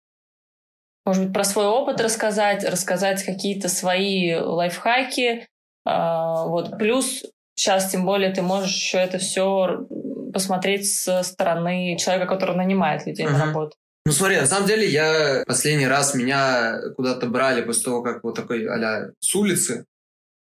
может 1.06 1.24
быть, 1.24 1.32
про 1.32 1.44
свой 1.44 1.66
опыт 1.66 2.00
рассказать, 2.00 2.64
рассказать 2.64 3.24
какие-то 3.24 3.68
свои 3.68 4.34
лайфхаки. 4.34 5.46
А, 5.84 6.44
вот. 6.44 6.78
Плюс 6.78 7.24
сейчас, 7.54 7.90
тем 7.90 8.04
более, 8.04 8.30
ты 8.32 8.42
можешь 8.42 8.74
еще 8.74 8.98
это 8.98 9.18
все 9.18 9.86
посмотреть 10.32 10.92
со 10.92 11.22
стороны 11.22 11.96
человека, 11.98 12.26
который 12.26 12.56
нанимает 12.56 13.06
людей 13.06 13.26
uh-huh. 13.26 13.32
на 13.32 13.46
работу. 13.46 13.76
Ну 14.06 14.12
смотри, 14.12 14.36
на 14.36 14.46
самом 14.46 14.66
деле 14.66 14.88
я 14.88 15.42
последний 15.46 15.86
раз 15.86 16.14
меня 16.14 16.80
куда-то 16.96 17.26
брали 17.26 17.62
после 17.62 17.84
того, 17.84 18.02
как 18.02 18.24
вот 18.24 18.34
такой 18.34 18.66
а 18.66 19.10
с 19.20 19.34
улицы. 19.34 19.84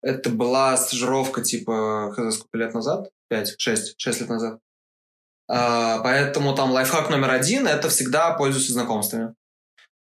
Это 0.02 0.30
была 0.30 0.76
стажировка 0.76 1.42
типа, 1.42 2.14
сколько 2.32 2.58
лет 2.58 2.74
назад? 2.74 3.10
Пять, 3.28 3.54
шесть, 3.58 3.94
шесть 3.98 4.20
лет 4.20 4.28
назад. 4.28 4.58
А, 5.48 5.98
поэтому 5.98 6.54
там 6.54 6.70
лайфхак 6.70 7.10
номер 7.10 7.30
один– 7.30 7.66
это 7.68 7.88
всегда 7.88 8.32
пользуйся 8.32 8.72
знакомствами. 8.72 9.34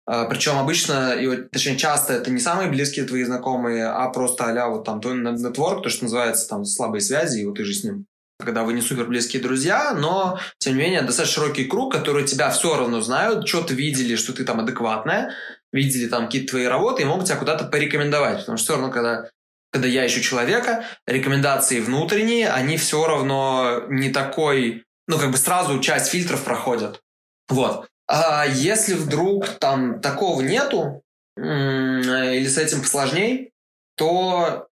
А, 0.05 0.25
Причем 0.27 0.59
обычно, 0.59 1.15
и, 1.15 1.37
точнее 1.49 1.77
часто 1.77 2.15
это 2.15 2.31
не 2.31 2.41
самые 2.41 2.69
близкие 2.69 3.05
твои 3.07 3.25
знакомые, 3.25 3.87
а 3.87 4.09
просто 4.09 4.45
а 4.45 4.69
вот 4.69 4.85
там 4.85 5.01
твой 5.01 5.17
нетворк, 5.17 5.83
то, 5.83 5.89
что 5.89 6.05
называется 6.05 6.49
там 6.49 6.65
слабые 6.65 7.01
связи, 7.01 7.41
и 7.41 7.47
вот 7.47 7.57
ты 7.57 7.65
же 7.65 7.75
с 7.75 7.85
ним. 7.85 8.07
Когда 8.39 8.65
вы 8.65 8.75
не 8.75 8.83
супер 8.83 9.07
близкие 9.07 9.41
друзья, 9.41 9.95
но, 9.95 10.39
тем 10.59 10.75
не 10.75 10.83
менее, 10.83 11.03
достаточно 11.03 11.43
широкий 11.43 11.65
круг, 11.65 11.93
которые 11.93 12.27
тебя 12.27 12.51
все 12.51 12.77
равно 12.77 13.01
знают, 13.01 13.49
что-то 13.49 13.73
видели, 13.73 14.15
что 14.15 14.35
ты 14.35 14.45
там 14.45 14.61
адекватная, 14.61 15.33
видели 15.73 16.07
там 16.07 16.27
какие-то 16.27 16.51
твои 16.51 16.67
работы 16.67 17.03
и 17.03 17.07
могут 17.07 17.27
тебя 17.27 17.37
куда-то 17.37 17.65
порекомендовать. 17.65 18.41
Потому 18.41 18.59
что 18.59 18.65
все 18.65 18.73
равно, 18.75 18.93
когда 18.93 19.31
когда 19.73 19.89
я 19.89 20.07
ищу 20.07 20.21
человека, 20.21 20.85
рекомендации 21.07 21.81
внутренние, 21.81 22.49
они 22.51 22.77
все 22.77 23.07
равно 23.07 23.85
не 23.89 24.11
такой 24.11 24.87
ну, 25.07 25.19
как 25.19 25.31
бы 25.31 25.37
сразу 25.37 25.81
часть 25.81 26.11
фильтров 26.11 26.45
проходят. 26.45 27.03
Вот. 27.49 27.89
А 28.09 28.45
если 28.47 28.95
вдруг 28.95 29.49
там 29.49 30.01
такого 30.01 30.41
нету, 30.43 31.03
или 31.37 32.47
с 32.47 32.57
этим 32.57 32.81
посложней, 32.81 33.53
то, 33.97 34.69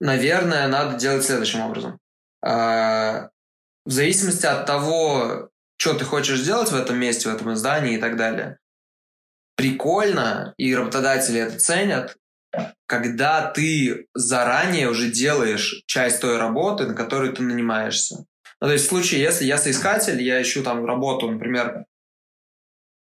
наверное, 0.00 0.68
надо 0.68 0.98
делать 0.98 1.24
следующим 1.24 1.60
образом. 1.60 1.98
А, 2.44 3.30
в 3.84 3.90
зависимости 3.90 4.46
от 4.46 4.66
того, 4.66 5.50
что 5.76 5.94
ты 5.94 6.04
хочешь 6.04 6.40
сделать 6.40 6.70
в 6.70 6.76
этом 6.76 6.98
месте, 6.98 7.28
в 7.28 7.34
этом 7.34 7.52
издании 7.54 7.96
и 7.96 8.00
так 8.00 8.16
далее, 8.16 8.58
прикольно, 9.56 10.54
и 10.56 10.74
работодатели 10.74 11.40
это 11.40 11.58
ценят, 11.58 12.16
когда 12.86 13.50
ты 13.50 14.06
заранее 14.14 14.88
уже 14.90 15.10
делаешь 15.10 15.82
часть 15.86 16.20
той 16.20 16.38
работы, 16.38 16.86
на 16.86 16.94
которую 16.94 17.32
ты 17.32 17.42
нанимаешься. 17.42 18.26
Ну, 18.60 18.66
то 18.66 18.72
есть 18.72 18.86
в 18.86 18.88
случае, 18.88 19.22
если 19.22 19.44
я 19.44 19.58
соискатель, 19.58 20.20
я 20.22 20.40
ищу 20.40 20.62
там 20.62 20.84
работу, 20.84 21.30
например, 21.30 21.84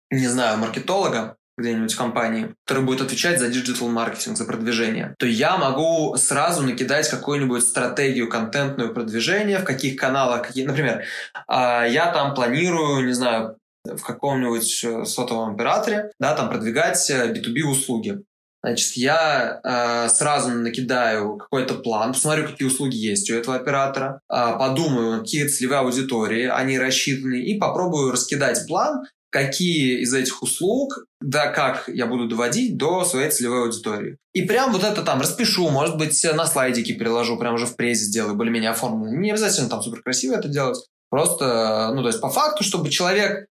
не 0.09 0.27
знаю, 0.27 0.57
маркетолога 0.57 1.37
где-нибудь 1.57 1.93
в 1.93 1.97
компании, 1.97 2.55
который 2.65 2.83
будет 2.83 3.01
отвечать 3.01 3.39
за 3.39 3.49
digital 3.49 3.89
маркетинг, 3.89 4.37
за 4.37 4.45
продвижение, 4.45 5.15
то 5.19 5.25
я 5.25 5.57
могу 5.57 6.15
сразу 6.17 6.63
накидать 6.63 7.09
какую-нибудь 7.09 7.63
стратегию 7.63 8.29
контентную 8.29 8.93
продвижения, 8.93 9.59
в 9.59 9.63
каких 9.63 9.99
каналах, 9.99 10.47
какие, 10.47 10.65
например, 10.65 11.03
а, 11.47 11.85
я 11.85 12.11
там 12.11 12.33
планирую, 12.33 13.05
не 13.05 13.13
знаю, 13.13 13.57
в 13.83 14.01
каком-нибудь 14.01 14.83
э, 14.83 15.05
сотовом 15.05 15.55
операторе, 15.55 16.11
да, 16.19 16.35
там 16.35 16.49
продвигать 16.49 17.09
B2B 17.09 17.59
э, 17.59 17.65
услуги. 17.65 18.23
Значит, 18.63 18.91
я 18.93 19.59
э, 19.63 20.09
сразу 20.09 20.49
накидаю 20.49 21.37
какой-то 21.37 21.75
план, 21.75 22.13
посмотрю, 22.13 22.47
какие 22.47 22.67
услуги 22.67 22.95
есть 22.95 23.29
у 23.31 23.35
этого 23.35 23.55
оператора, 23.55 24.21
э, 24.29 24.35
подумаю, 24.59 25.21
какие 25.21 25.47
целевые 25.47 25.79
аудитории 25.79 26.45
они 26.45 26.77
рассчитаны, 26.77 27.41
и 27.41 27.57
попробую 27.57 28.11
раскидать 28.11 28.67
план, 28.67 29.05
какие 29.31 30.01
из 30.01 30.13
этих 30.13 30.43
услуг, 30.43 31.05
да, 31.21 31.47
как 31.47 31.87
я 31.87 32.05
буду 32.05 32.27
доводить 32.27 32.77
до 32.77 33.03
своей 33.03 33.31
целевой 33.31 33.63
аудитории. 33.63 34.17
И 34.33 34.43
прям 34.43 34.71
вот 34.71 34.83
это 34.83 35.01
там 35.01 35.21
распишу, 35.21 35.69
может 35.69 35.97
быть, 35.97 36.23
на 36.23 36.45
слайдике 36.45 36.93
переложу, 36.93 37.37
прям 37.37 37.55
уже 37.55 37.65
в 37.65 37.75
презе 37.75 38.05
сделаю, 38.05 38.35
более-менее 38.35 38.71
оформлено. 38.71 39.17
Не 39.17 39.31
обязательно 39.31 39.69
там 39.69 39.81
супер 39.81 40.03
красиво 40.03 40.35
это 40.35 40.49
делать. 40.49 40.85
Просто, 41.09 41.91
ну, 41.93 42.01
то 42.03 42.07
есть 42.07 42.21
по 42.21 42.29
факту, 42.29 42.63
чтобы 42.63 42.89
человек 42.89 43.47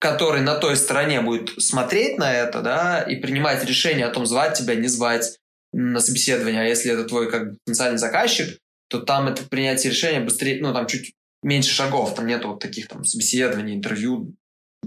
который 0.00 0.40
на 0.40 0.56
той 0.56 0.76
стороне 0.76 1.20
будет 1.20 1.62
смотреть 1.62 2.18
на 2.18 2.32
это, 2.32 2.62
да, 2.62 3.02
и 3.02 3.16
принимать 3.16 3.64
решение 3.64 4.06
о 4.06 4.10
том, 4.10 4.24
звать 4.24 4.58
тебя, 4.58 4.74
не 4.74 4.88
звать 4.88 5.38
на 5.72 6.00
собеседование, 6.00 6.62
а 6.62 6.64
если 6.64 6.90
это 6.90 7.04
твой 7.04 7.30
как 7.30 7.54
потенциальный 7.64 7.98
заказчик, 7.98 8.58
то 8.88 9.00
там 9.00 9.28
это 9.28 9.44
принятие 9.44 9.92
решения 9.92 10.20
быстрее, 10.20 10.60
ну, 10.62 10.72
там 10.72 10.86
чуть 10.86 11.12
меньше 11.42 11.72
шагов, 11.72 12.14
там 12.14 12.26
нету 12.26 12.48
вот 12.48 12.60
таких 12.60 12.88
там 12.88 13.04
собеседований, 13.04 13.76
интервью 13.76 14.34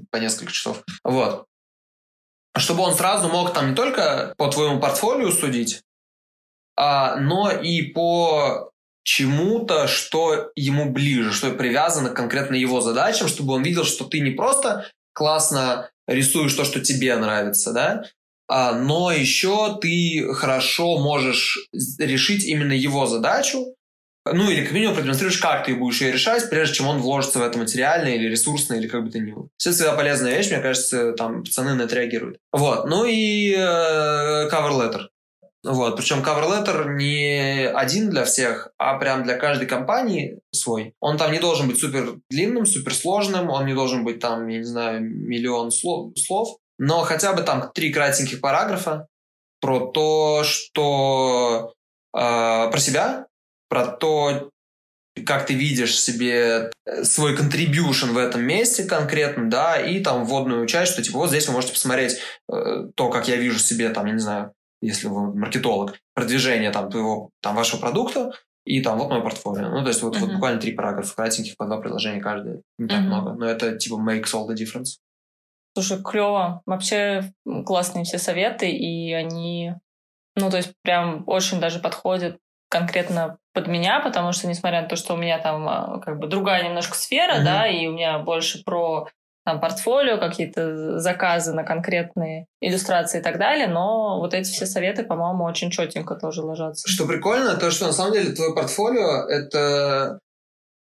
по 0.10 0.18
несколько 0.18 0.52
часов. 0.52 0.84
Вот. 1.04 1.46
Чтобы 2.58 2.82
он 2.82 2.96
сразу 2.96 3.30
мог 3.30 3.54
там 3.54 3.70
не 3.70 3.76
только 3.76 4.34
по 4.38 4.50
твоему 4.50 4.80
портфолио 4.80 5.32
судить, 5.32 5.84
а, 6.76 7.18
но 7.18 7.52
и 7.52 7.84
по 7.84 8.72
чему-то, 9.04 9.88
что 9.88 10.52
ему 10.56 10.92
ближе, 10.92 11.32
что 11.32 11.52
привязано 11.52 12.10
конкретно 12.10 12.56
его 12.56 12.82
задачам, 12.82 13.28
чтобы 13.28 13.54
он 13.54 13.64
видел, 13.64 13.84
что 13.84 14.06
ты 14.06 14.20
не 14.20 14.32
просто 14.32 14.90
классно 15.14 15.90
рисуешь 16.08 16.54
то, 16.54 16.64
что 16.66 16.80
тебе 16.80 17.16
нравится, 17.16 17.72
да, 17.72 18.04
а, 18.48 18.74
но 18.74 19.12
еще 19.12 19.78
ты 19.82 20.34
хорошо 20.34 21.00
можешь 21.00 21.70
решить 21.98 22.46
именно 22.46 22.74
его 22.74 23.06
задачу, 23.06 23.76
ну 24.26 24.50
или 24.50 24.64
как 24.64 24.74
минимум 24.74 24.96
продемонстрируешь, 24.96 25.40
как 25.40 25.66
ты 25.66 25.76
будешь 25.76 26.02
ее 26.02 26.12
решать, 26.12 26.50
прежде 26.50 26.76
чем 26.76 26.88
он 26.88 27.00
вложится 27.00 27.40
в 27.40 27.42
это 27.42 27.58
материально 27.58 28.10
или 28.10 28.30
ресурсно, 28.30 28.76
или 28.76 28.88
как 28.88 29.04
бы 29.04 29.12
то 29.12 29.20
ни 29.20 29.32
было. 29.32 29.50
Все 29.58 29.72
всегда 29.72 29.94
полезная 29.94 30.38
вещь, 30.38 30.50
мне 30.50 30.60
кажется, 30.60 31.14
там 31.14 31.44
пацаны 31.44 31.74
на 31.74 31.84
это 31.84 31.96
реагируют. 31.96 32.38
Вот, 32.52 32.88
ну 32.88 33.06
и 33.06 33.54
э, 33.54 34.50
cover 34.50 34.72
letter. 34.72 35.08
Вот. 35.64 35.96
Причем 35.96 36.20
cover 36.20 36.50
letter 36.50 36.94
не 36.94 37.68
один 37.68 38.10
для 38.10 38.26
всех, 38.26 38.70
а 38.78 38.98
прям 38.98 39.24
для 39.24 39.38
каждой 39.38 39.68
компании 39.68 40.40
свой. 40.52 40.94
Он 41.00 41.18
там 41.18 41.32
не 41.32 41.40
должен 41.40 41.68
быть 41.68 41.80
супер 41.80 42.18
длинным, 42.30 42.66
супер 42.66 42.94
сложным, 42.94 43.50
он 43.50 43.66
не 43.66 43.74
должен 43.74 44.04
быть 44.04 44.20
там, 44.20 44.48
я 44.48 44.58
не 44.58 44.66
знаю, 44.66 45.02
миллион 45.02 45.72
слов, 45.72 46.12
слов 46.18 46.58
но 46.78 47.02
хотя 47.02 47.34
бы 47.34 47.44
там 47.44 47.72
три 47.74 47.92
кратеньких 47.92 48.42
параграфа 48.42 49.08
про 49.62 49.92
то, 49.92 50.44
что 50.44 51.74
э, 52.14 52.20
про 52.20 52.78
себя, 52.78 53.28
про 53.70 53.88
то, 53.88 54.50
как 55.26 55.46
ты 55.46 55.54
видишь 55.54 56.00
себе 56.00 56.72
свой 57.04 57.38
contribution 57.38 58.12
в 58.12 58.18
этом 58.18 58.44
месте 58.44 58.84
конкретно, 58.84 59.50
да, 59.50 59.80
и 59.80 60.02
там 60.02 60.26
вводную 60.26 60.66
часть, 60.68 60.94
что 60.94 61.04
типа 61.04 61.20
вот 61.20 61.30
здесь 61.30 61.48
вы 61.48 61.54
можете 61.54 61.74
посмотреть 61.74 62.18
э, 62.52 62.88
то, 62.96 63.10
как 63.10 63.28
я 63.28 63.38
вижу 63.38 63.60
себе, 63.60 63.90
там, 63.90 64.08
я 64.08 64.14
не 64.14 64.20
знаю, 64.20 64.54
если 64.86 65.08
вы 65.08 65.34
маркетолог, 65.34 66.00
продвижение 66.14 66.72
там 66.72 66.90
твоего, 66.90 67.30
там 67.42 67.56
вашего 67.56 67.80
продукта, 67.80 68.32
и 68.66 68.82
там 68.82 68.98
вот 68.98 69.10
мое 69.10 69.22
портфолио. 69.22 69.70
Ну, 69.70 69.82
то 69.82 69.90
есть 69.90 70.02
вот, 70.02 70.16
uh-huh. 70.16 70.20
вот 70.20 70.34
буквально 70.34 70.60
три 70.60 70.74
параграфа 70.74 71.16
кратеньких, 71.16 71.58
по 71.58 71.66
два 71.66 71.78
предложения 71.78 72.22
каждое. 72.22 72.62
Не 72.78 72.88
так 72.88 73.00
uh-huh. 73.00 73.02
много, 73.02 73.34
но 73.34 73.46
это 73.46 73.78
типа 73.78 73.96
makes 73.96 74.34
all 74.34 74.48
the 74.48 74.56
difference. 74.56 75.00
Слушай, 75.76 76.02
клево. 76.04 76.62
Вообще 76.66 77.34
классные 77.66 78.06
все 78.06 78.20
советы, 78.20 78.70
и 78.70 79.12
они, 79.12 79.74
ну, 80.36 80.50
то 80.50 80.58
есть 80.58 80.74
прям 80.84 81.24
очень 81.28 81.60
даже 81.60 81.80
подходят 81.80 82.38
конкретно 82.70 83.38
под 83.54 83.68
меня, 83.68 84.00
потому 84.00 84.32
что, 84.32 84.48
несмотря 84.48 84.82
на 84.82 84.88
то, 84.88 84.96
что 84.96 85.14
у 85.14 85.18
меня 85.18 85.40
там 85.40 85.68
а, 85.68 86.00
как 86.00 86.20
бы 86.20 86.28
другая 86.28 86.64
немножко 86.64 86.96
сфера, 86.96 87.40
mm-hmm. 87.40 87.44
да, 87.44 87.68
и 87.68 87.88
у 87.88 87.94
меня 87.94 88.20
больше 88.20 88.64
про 88.64 89.08
там 89.46 89.60
портфолио, 89.60 90.18
какие-то 90.18 91.00
заказы 91.00 91.54
на 91.54 91.64
конкретные 91.64 92.48
иллюстрации 92.62 93.20
и 93.20 93.24
так 93.24 93.38
далее, 93.38 93.68
но 93.68 94.20
вот 94.20 94.34
эти 94.34 94.50
все 94.50 94.66
советы, 94.66 95.04
по-моему, 95.04 95.44
очень 95.44 95.70
четенько 95.70 96.16
тоже 96.16 96.42
ложатся. 96.42 96.88
Что 96.88 97.06
прикольно, 97.06 97.56
то, 97.56 97.70
что 97.72 97.88
на 97.88 97.94
самом 97.94 98.14
деле 98.14 98.32
твое 98.32 98.54
портфолио, 98.54 99.28
это, 99.28 100.20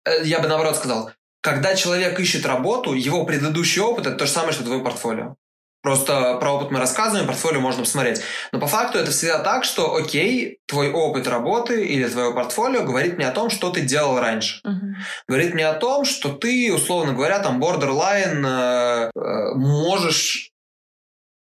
э, 0.06 0.24
я 0.24 0.40
бы 0.40 0.48
наоборот 0.48 0.76
сказал, 0.76 1.12
когда 1.42 1.76
человек 1.76 2.20
ищет 2.20 2.46
работу, 2.46 2.94
его 2.94 3.26
предыдущий 3.26 3.82
опыт– 3.82 4.06
это 4.08 4.16
то 4.16 4.26
же 4.26 4.32
самое, 4.32 4.54
что 4.54 4.64
твое 4.64 4.84
портфолио. 4.84 5.36
Просто 5.84 6.36
про 6.40 6.54
опыт 6.54 6.72
мы 6.72 6.80
рассказываем, 6.80 7.28
портфолио 7.28 7.62
можно 7.62 7.84
посмотреть. 7.84 8.22
Но 8.52 8.60
по 8.60 8.68
факту 8.68 8.98
это 8.98 9.12
всегда 9.12 9.40
так, 9.40 9.64
что 9.64 9.96
окей, 9.96 10.60
твой 10.66 10.92
опыт 10.92 11.28
работы 11.28 11.86
или 11.86 12.08
твое 12.10 12.34
портфолио 12.34 12.84
говорит 12.84 13.16
мне 13.18 13.28
о 13.28 13.32
том, 13.32 13.50
что 13.50 13.70
ты 13.70 13.82
делал 13.82 14.20
раньше. 14.20 14.62
Uh-huh. 14.66 14.87
Говорит 15.28 15.54
мне 15.54 15.68
о 15.68 15.74
том, 15.74 16.06
что 16.06 16.34
ты, 16.34 16.74
условно 16.74 17.14
говоря, 17.14 17.40
там 17.40 17.62
borderline 17.62 18.46
э, 18.46 19.12
э, 19.16 19.56
можешь 19.56 20.52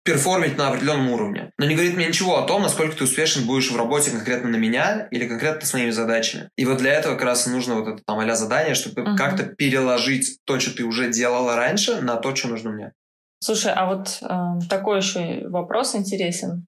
перформить 0.05 0.55
на 0.55 0.69
определенном 0.69 1.09
уровне. 1.09 1.51
Но 1.57 1.65
не 1.65 1.73
говорит 1.73 1.95
мне 1.95 2.07
ничего 2.07 2.37
о 2.37 2.45
том, 2.45 2.61
насколько 2.61 2.95
ты 2.95 3.03
успешен 3.03 3.47
будешь 3.47 3.71
в 3.71 3.75
работе 3.75 4.11
конкретно 4.11 4.49
на 4.49 4.55
меня 4.55 5.07
или 5.09 5.27
конкретно 5.27 5.65
с 5.65 5.73
моими 5.73 5.89
задачами. 5.89 6.49
И 6.57 6.65
вот 6.65 6.77
для 6.77 6.93
этого 6.93 7.15
как 7.15 7.25
раз 7.25 7.47
нужно 7.47 7.73
вот 7.73 7.87
это 7.87 8.03
там 8.05 8.19
а 8.19 8.35
задание, 8.35 8.75
чтобы 8.75 9.01
uh-huh. 9.01 9.17
как-то 9.17 9.45
переложить 9.45 10.39
то, 10.45 10.59
что 10.59 10.75
ты 10.75 10.83
уже 10.83 11.11
делала 11.11 11.55
раньше, 11.55 12.01
на 12.01 12.17
то, 12.17 12.35
что 12.35 12.49
нужно 12.49 12.69
мне. 12.71 12.93
Слушай, 13.39 13.73
а 13.75 13.87
вот 13.87 14.19
э, 14.21 14.67
такой 14.69 14.97
еще 14.97 15.47
вопрос 15.49 15.95
интересен. 15.95 16.67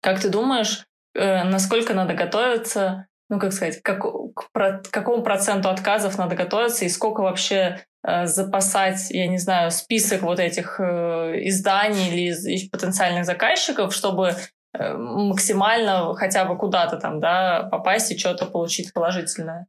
Как 0.00 0.20
ты 0.20 0.28
думаешь, 0.28 0.84
э, 1.14 1.42
насколько 1.42 1.94
надо 1.94 2.14
готовиться, 2.14 3.06
ну, 3.28 3.40
как 3.40 3.52
сказать, 3.52 3.82
как, 3.82 4.02
к, 4.02 4.50
про, 4.52 4.78
к 4.78 4.90
какому 4.90 5.22
проценту 5.22 5.68
отказов 5.68 6.16
надо 6.18 6.36
готовиться 6.36 6.84
и 6.84 6.88
сколько 6.88 7.20
вообще 7.20 7.84
э, 8.06 8.26
запасать, 8.26 9.10
я 9.10 9.26
не 9.26 9.38
знаю, 9.38 9.70
список 9.70 10.22
вот 10.22 10.38
этих 10.38 10.78
э, 10.78 11.46
изданий 11.48 12.08
или 12.08 12.30
из, 12.30 12.68
потенциальных 12.70 13.24
заказчиков, 13.24 13.92
чтобы 13.92 14.36
э, 14.72 14.94
максимально 14.94 16.14
хотя 16.14 16.44
бы 16.44 16.56
куда-то 16.56 16.98
там, 16.98 17.20
да, 17.20 17.68
попасть 17.70 18.12
и 18.12 18.18
что-то 18.18 18.46
получить 18.46 18.92
положительное? 18.92 19.66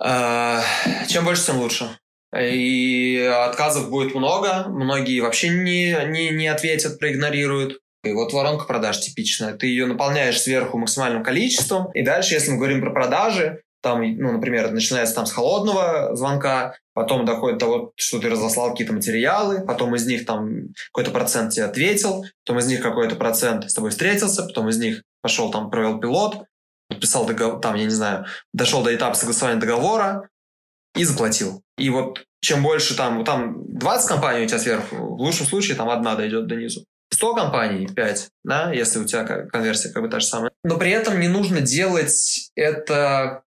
А, 0.00 0.60
чем 1.08 1.24
больше, 1.24 1.46
тем 1.46 1.58
лучше. 1.58 1.88
И 2.34 3.30
отказов 3.46 3.90
будет 3.90 4.14
много, 4.14 4.64
многие 4.68 5.20
вообще 5.20 5.48
не, 5.50 5.94
не, 6.06 6.30
не 6.30 6.48
ответят, 6.48 6.98
проигнорируют. 6.98 7.81
И 8.04 8.12
вот 8.12 8.32
воронка 8.32 8.64
продаж 8.64 9.00
типичная. 9.00 9.54
Ты 9.54 9.68
ее 9.68 9.86
наполняешь 9.86 10.40
сверху 10.40 10.78
максимальным 10.78 11.22
количеством. 11.22 11.90
И 11.92 12.02
дальше, 12.02 12.34
если 12.34 12.50
мы 12.50 12.56
говорим 12.56 12.80
про 12.80 12.90
продажи, 12.90 13.62
там, 13.80 14.00
ну, 14.00 14.32
например, 14.32 14.70
начинается 14.70 15.14
там 15.14 15.26
с 15.26 15.32
холодного 15.32 16.14
звонка, 16.14 16.76
потом 16.94 17.24
доходит 17.24 17.58
до 17.58 17.66
того, 17.66 17.92
что 17.96 18.20
ты 18.20 18.28
разослал 18.28 18.70
какие-то 18.70 18.92
материалы, 18.92 19.64
потом 19.66 19.94
из 19.96 20.06
них 20.06 20.24
там 20.24 20.68
какой-то 20.92 21.10
процент 21.10 21.52
тебе 21.52 21.64
ответил, 21.64 22.24
потом 22.44 22.60
из 22.60 22.66
них 22.66 22.80
какой-то 22.80 23.16
процент 23.16 23.68
с 23.68 23.74
тобой 23.74 23.90
встретился, 23.90 24.44
потом 24.44 24.68
из 24.68 24.78
них 24.78 25.02
пошел 25.20 25.50
там, 25.50 25.70
провел 25.70 25.98
пилот, 25.98 26.44
подписал 26.88 27.26
договор, 27.26 27.60
там, 27.60 27.74
я 27.74 27.84
не 27.84 27.90
знаю, 27.90 28.26
дошел 28.52 28.84
до 28.84 28.94
этапа 28.94 29.14
согласования 29.14 29.60
договора, 29.60 30.28
и 30.94 31.04
заплатил. 31.04 31.62
И 31.78 31.90
вот 31.90 32.24
чем 32.40 32.62
больше 32.62 32.96
там, 32.96 33.24
там 33.24 33.64
20 33.78 34.08
компаний 34.08 34.44
у 34.44 34.48
тебя 34.48 34.58
сверху, 34.58 34.96
в 34.96 35.20
лучшем 35.20 35.46
случае 35.46 35.76
там 35.76 35.88
одна 35.88 36.14
дойдет 36.16 36.46
до 36.46 36.56
низу. 36.56 36.84
100 37.12 37.34
компаний, 37.34 37.88
5, 37.88 38.28
да, 38.44 38.72
если 38.72 38.98
у 38.98 39.04
тебя 39.04 39.24
конверсия 39.24 39.90
как 39.90 40.02
бы 40.02 40.08
та 40.08 40.20
же 40.20 40.26
самая. 40.26 40.50
Но 40.64 40.78
при 40.78 40.90
этом 40.90 41.20
не 41.20 41.28
нужно 41.28 41.60
делать 41.60 42.50
это 42.56 43.42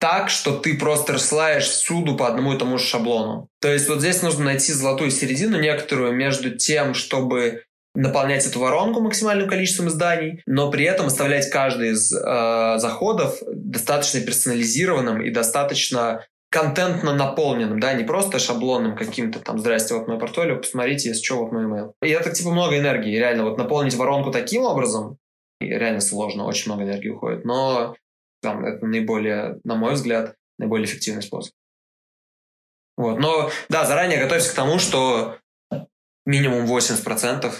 так, 0.00 0.28
что 0.28 0.58
ты 0.58 0.76
просто 0.76 1.14
рассылаешь 1.14 1.64
всюду 1.64 2.16
по 2.16 2.28
одному 2.28 2.52
и 2.52 2.58
тому 2.58 2.78
же 2.78 2.84
шаблону. 2.84 3.48
То 3.60 3.72
есть 3.72 3.88
вот 3.88 4.00
здесь 4.00 4.22
нужно 4.22 4.44
найти 4.44 4.72
золотую 4.72 5.10
середину 5.10 5.58
некоторую 5.58 6.12
между 6.12 6.50
тем, 6.50 6.94
чтобы 6.94 7.62
наполнять 7.94 8.44
эту 8.44 8.58
воронку 8.58 9.00
максимальным 9.00 9.48
количеством 9.48 9.88
изданий, 9.88 10.42
но 10.46 10.70
при 10.70 10.84
этом 10.84 11.06
оставлять 11.06 11.48
каждый 11.48 11.90
из 11.90 12.12
э, 12.12 12.74
заходов 12.78 13.38
достаточно 13.46 14.20
персонализированным 14.20 15.22
и 15.22 15.30
достаточно 15.30 16.26
контентно 16.54 17.12
наполненным, 17.12 17.80
да, 17.80 17.94
не 17.94 18.04
просто 18.04 18.38
шаблонным 18.38 18.96
каким-то 18.96 19.40
там 19.40 19.58
«Здрасте, 19.58 19.94
вот 19.94 20.06
мое 20.06 20.20
портфолио, 20.20 20.58
посмотрите, 20.58 21.08
если 21.08 21.24
что, 21.24 21.42
вот 21.42 21.50
мой 21.50 21.64
email». 21.64 21.94
И 22.00 22.08
это 22.10 22.30
типа 22.30 22.52
много 22.52 22.78
энергии, 22.78 23.18
реально, 23.18 23.42
вот 23.42 23.58
наполнить 23.58 23.96
воронку 23.96 24.30
таким 24.30 24.62
образом, 24.62 25.18
реально 25.60 26.00
сложно, 26.00 26.44
очень 26.44 26.70
много 26.70 26.84
энергии 26.84 27.08
уходит, 27.08 27.44
но 27.44 27.96
там, 28.40 28.64
это 28.64 28.86
наиболее, 28.86 29.58
на 29.64 29.74
мой 29.74 29.94
взгляд, 29.94 30.36
наиболее 30.58 30.86
эффективный 30.86 31.22
способ. 31.22 31.52
Вот, 32.96 33.18
но 33.18 33.50
да, 33.68 33.84
заранее 33.84 34.22
готовься 34.22 34.52
к 34.52 34.54
тому, 34.54 34.78
что 34.78 35.38
минимум 36.24 36.66
80% 36.66 37.52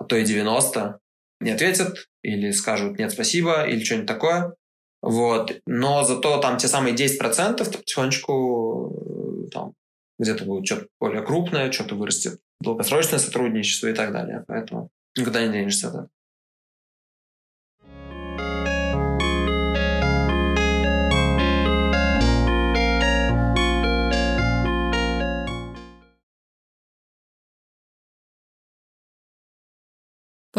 а 0.00 0.04
то 0.04 0.16
и 0.16 0.24
90 0.24 1.00
не 1.40 1.50
ответят 1.50 2.08
или 2.22 2.50
скажут 2.50 2.98
«нет, 2.98 3.10
спасибо» 3.10 3.66
или 3.66 3.82
что-нибудь 3.82 4.06
такое. 4.06 4.54
Вот. 5.02 5.60
Но 5.66 6.04
зато 6.04 6.38
там 6.38 6.58
те 6.58 6.68
самые 6.68 6.94
10% 6.94 7.58
потихонечку 7.58 9.46
э, 9.46 9.50
там, 9.50 9.74
где-то 10.18 10.44
будет 10.44 10.66
что-то 10.66 10.86
более 11.00 11.22
крупное, 11.22 11.70
что-то 11.72 11.94
вырастет 11.94 12.40
долгосрочное 12.60 13.18
сотрудничество 13.18 13.86
и 13.88 13.94
так 13.94 14.12
далее. 14.12 14.44
Поэтому 14.48 14.90
никуда 15.16 15.46
не 15.46 15.52
денешься 15.52 15.88
этого. 15.88 16.08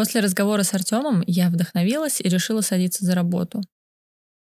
После 0.00 0.22
разговора 0.22 0.62
с 0.62 0.72
Артемом 0.72 1.22
я 1.26 1.50
вдохновилась 1.50 2.22
и 2.22 2.28
решила 2.28 2.62
садиться 2.62 3.04
за 3.04 3.14
работу. 3.14 3.60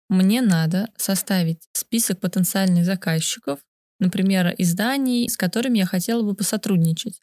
Мне 0.08 0.40
надо 0.40 0.88
составить 0.96 1.68
список 1.72 2.20
потенциальных 2.20 2.84
заказчиков, 2.84 3.60
например, 4.00 4.54
изданий, 4.58 5.28
с 5.28 5.36
которыми 5.36 5.78
я 5.78 5.86
хотела 5.86 6.22
бы 6.22 6.34
посотрудничать, 6.34 7.20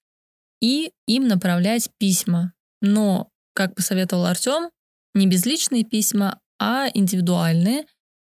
и 0.61 0.91
им 1.07 1.27
направлять 1.27 1.89
письма. 1.97 2.53
Но, 2.81 3.29
как 3.53 3.75
посоветовал 3.75 4.25
Артем, 4.25 4.69
не 5.15 5.27
безличные 5.27 5.83
письма, 5.83 6.39
а 6.59 6.87
индивидуальные, 6.93 7.85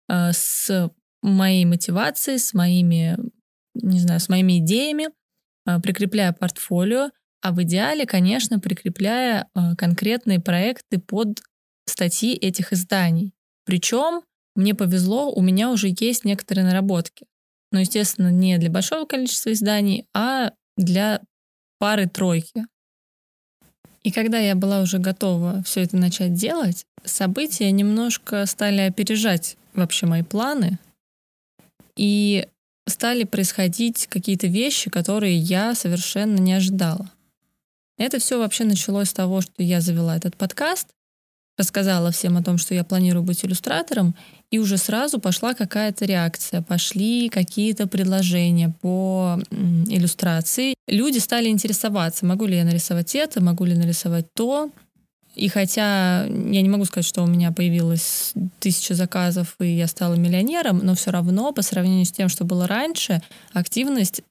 э, 0.10 0.32
с 0.32 0.92
моей 1.22 1.66
мотивацией, 1.66 2.40
с 2.40 2.54
моими, 2.54 3.18
не 3.74 4.00
знаю, 4.00 4.20
с 4.20 4.30
моими 4.30 4.60
идеями, 4.60 5.10
э, 5.66 5.80
прикрепляя 5.80 6.32
портфолио, 6.32 7.10
а 7.42 7.52
в 7.52 7.62
идеале, 7.64 8.06
конечно, 8.06 8.60
прикрепляя 8.60 9.48
э, 9.56 9.76
конкретные 9.78 10.40
проекты 10.40 11.00
под 11.00 11.40
статьи 11.86 12.34
этих 12.34 12.74
изданий. 12.74 13.34
Причем 13.66 14.22
мне 14.58 14.76
повезло, 14.76 15.32
у 15.32 15.42
меня 15.42 15.72
уже 15.72 15.94
есть 16.00 16.26
некоторые 16.26 16.66
наработки. 16.66 17.26
Но, 17.72 17.80
естественно, 17.80 18.32
не 18.32 18.58
для 18.58 18.70
большого 18.70 19.06
количества 19.06 19.52
изданий, 19.54 20.08
а 20.14 20.52
для 20.78 21.22
пары-тройки. 21.80 22.66
И 24.04 24.12
когда 24.12 24.40
я 24.40 24.56
была 24.56 24.82
уже 24.82 25.00
готова 25.00 25.62
все 25.64 25.84
это 25.84 25.98
начать 25.98 26.34
делать, 26.34 26.86
события 27.04 27.70
немножко 27.72 28.46
стали 28.46 28.82
опережать 28.82 29.58
вообще 29.74 30.06
мои 30.06 30.24
планы. 30.24 30.80
И 31.96 32.48
стали 32.88 33.26
происходить 33.26 34.08
какие-то 34.08 34.48
вещи, 34.48 34.90
которые 34.90 35.38
я 35.38 35.76
совершенно 35.76 36.38
не 36.38 36.54
ожидала. 36.54 37.12
Это 37.98 38.20
все 38.20 38.40
вообще 38.40 38.64
началось 38.64 39.10
с 39.10 39.14
того, 39.14 39.42
что 39.42 39.62
я 39.62 39.82
завела 39.82 40.16
этот 40.16 40.36
подкаст, 40.38 40.88
рассказала 41.58 42.12
всем 42.12 42.38
о 42.38 42.44
том, 42.44 42.58
что 42.58 42.74
я 42.74 42.84
планирую 42.84 43.24
быть 43.24 43.44
иллюстратором, 43.44 44.16
и 44.52 44.60
уже 44.60 44.78
сразу 44.78 45.20
пошла 45.20 45.54
какая-то 45.54 46.06
реакция, 46.06 46.62
пошли 46.62 47.30
какие-то 47.30 47.88
предложения 47.88 48.74
по 48.82 49.40
иллюстрации. 49.52 50.76
Люди 50.88 51.18
стали 51.18 51.50
интересоваться, 51.50 52.26
могу 52.26 52.46
ли 52.46 52.58
я 52.58 52.64
нарисовать 52.64 53.16
это, 53.16 53.42
могу 53.42 53.66
ли 53.66 53.76
нарисовать 53.76 54.34
то. 54.34 54.72
И 55.36 55.50
хотя 55.50 56.26
я 56.26 56.62
не 56.62 56.70
могу 56.70 56.86
сказать, 56.86 57.06
что 57.06 57.24
у 57.24 57.28
меня 57.28 57.52
появилось 57.52 58.34
тысяча 58.60 58.96
заказов, 58.96 59.56
и 59.60 59.68
я 59.68 59.88
стала 59.88 60.16
миллионером, 60.16 60.80
но 60.80 60.96
все 60.96 61.12
равно 61.12 61.52
по 61.52 61.62
сравнению 61.62 62.06
с 62.06 62.12
тем, 62.12 62.28
что 62.28 62.44
было 62.44 62.68
раньше, 62.68 63.22
активность 63.54 64.22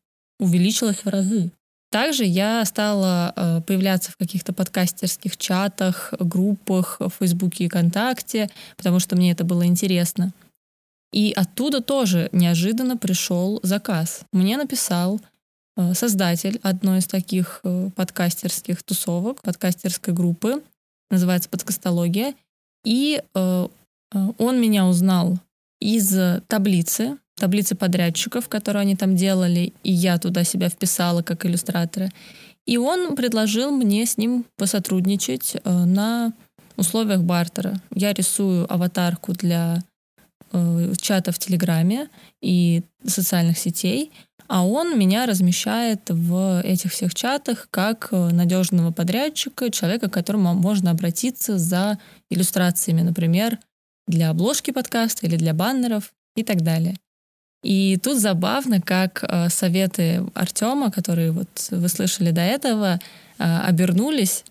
увеличилась 0.41 1.05
в 1.05 1.09
разы. 1.09 1.53
Также 1.91 2.25
я 2.25 2.65
стала 2.65 3.33
э, 3.37 3.61
появляться 3.63 4.11
в 4.11 4.17
каких-то 4.17 4.53
подкастерских 4.53 5.37
чатах, 5.37 6.13
группах 6.19 6.97
в 6.99 7.11
Фейсбуке 7.19 7.65
и 7.65 7.69
ВКонтакте, 7.69 8.51
потому 8.77 8.99
что 8.99 9.17
мне 9.17 9.33
это 9.33 9.45
было 9.45 9.65
интересно. 9.67 10.33
И 11.13 11.33
оттуда 11.35 11.81
тоже 11.81 12.29
неожиданно 12.33 12.97
пришел 12.97 13.61
заказ. 13.63 14.23
Мне 14.33 14.57
написал 14.57 15.21
э, 15.77 15.95
создатель 15.95 16.59
одной 16.63 16.99
из 16.99 17.07
таких 17.07 17.61
э, 17.63 17.91
подкастерских 17.95 18.83
тусовок, 18.83 19.43
подкастерской 19.43 20.13
группы, 20.13 20.63
называется 21.11 21.49
«Подкастология», 21.49 22.35
и 22.85 23.21
он 23.33 24.61
меня 24.61 24.87
узнал 24.87 25.39
из 25.81 26.17
таблицы, 26.47 27.19
таблицы 27.37 27.75
подрядчиков, 27.75 28.49
которые 28.49 28.83
они 28.83 28.97
там 28.97 29.15
делали, 29.15 29.73
и 29.83 29.93
я 29.93 30.19
туда 30.19 30.45
себя 30.45 30.69
вписала 30.69 31.23
как 31.23 31.45
иллюстратора. 31.47 32.11
И 32.67 32.79
он 32.79 33.15
предложил 33.15 33.71
мне 33.71 34.07
с 34.07 34.17
ним 34.17 34.45
посотрудничать 34.57 35.57
э, 35.57 35.85
на 35.85 36.33
условиях 36.77 37.23
бартера. 37.23 37.81
Я 37.95 38.13
рисую 38.13 38.71
аватарку 38.73 39.33
для 39.33 39.83
э, 40.53 40.93
чата 41.01 41.31
в 41.31 41.39
Телеграме 41.39 42.09
и 42.43 42.83
социальных 43.05 43.59
сетей, 43.59 44.11
а 44.49 44.67
он 44.67 44.99
меня 44.99 45.27
размещает 45.27 46.09
в 46.09 46.61
этих 46.63 46.93
всех 46.93 47.15
чатах 47.15 47.69
как 47.71 48.09
э, 48.11 48.31
надежного 48.31 48.93
подрядчика, 48.93 49.71
человека, 49.71 50.09
к 50.09 50.13
которому 50.13 50.55
можно 50.55 50.91
обратиться 50.91 51.59
за 51.59 51.99
иллюстрациями, 52.31 53.03
например, 53.03 53.59
для 54.07 54.31
обложки 54.31 54.71
подкаста 54.71 55.27
или 55.27 55.37
для 55.37 55.53
баннеров 55.53 56.13
и 56.37 56.43
так 56.43 56.63
далее. 56.63 56.97
И 57.63 57.97
тут 57.97 58.19
забавно, 58.19 58.81
как 58.81 59.25
э, 59.25 59.49
советы 59.49 60.25
Артема, 60.35 60.91
которые 60.91 61.33
вот 61.33 61.49
вы 61.71 61.89
слышали 61.89 62.31
до 62.31 62.43
этого, 62.43 63.01
э, 63.39 63.59
обернулись 63.61 64.45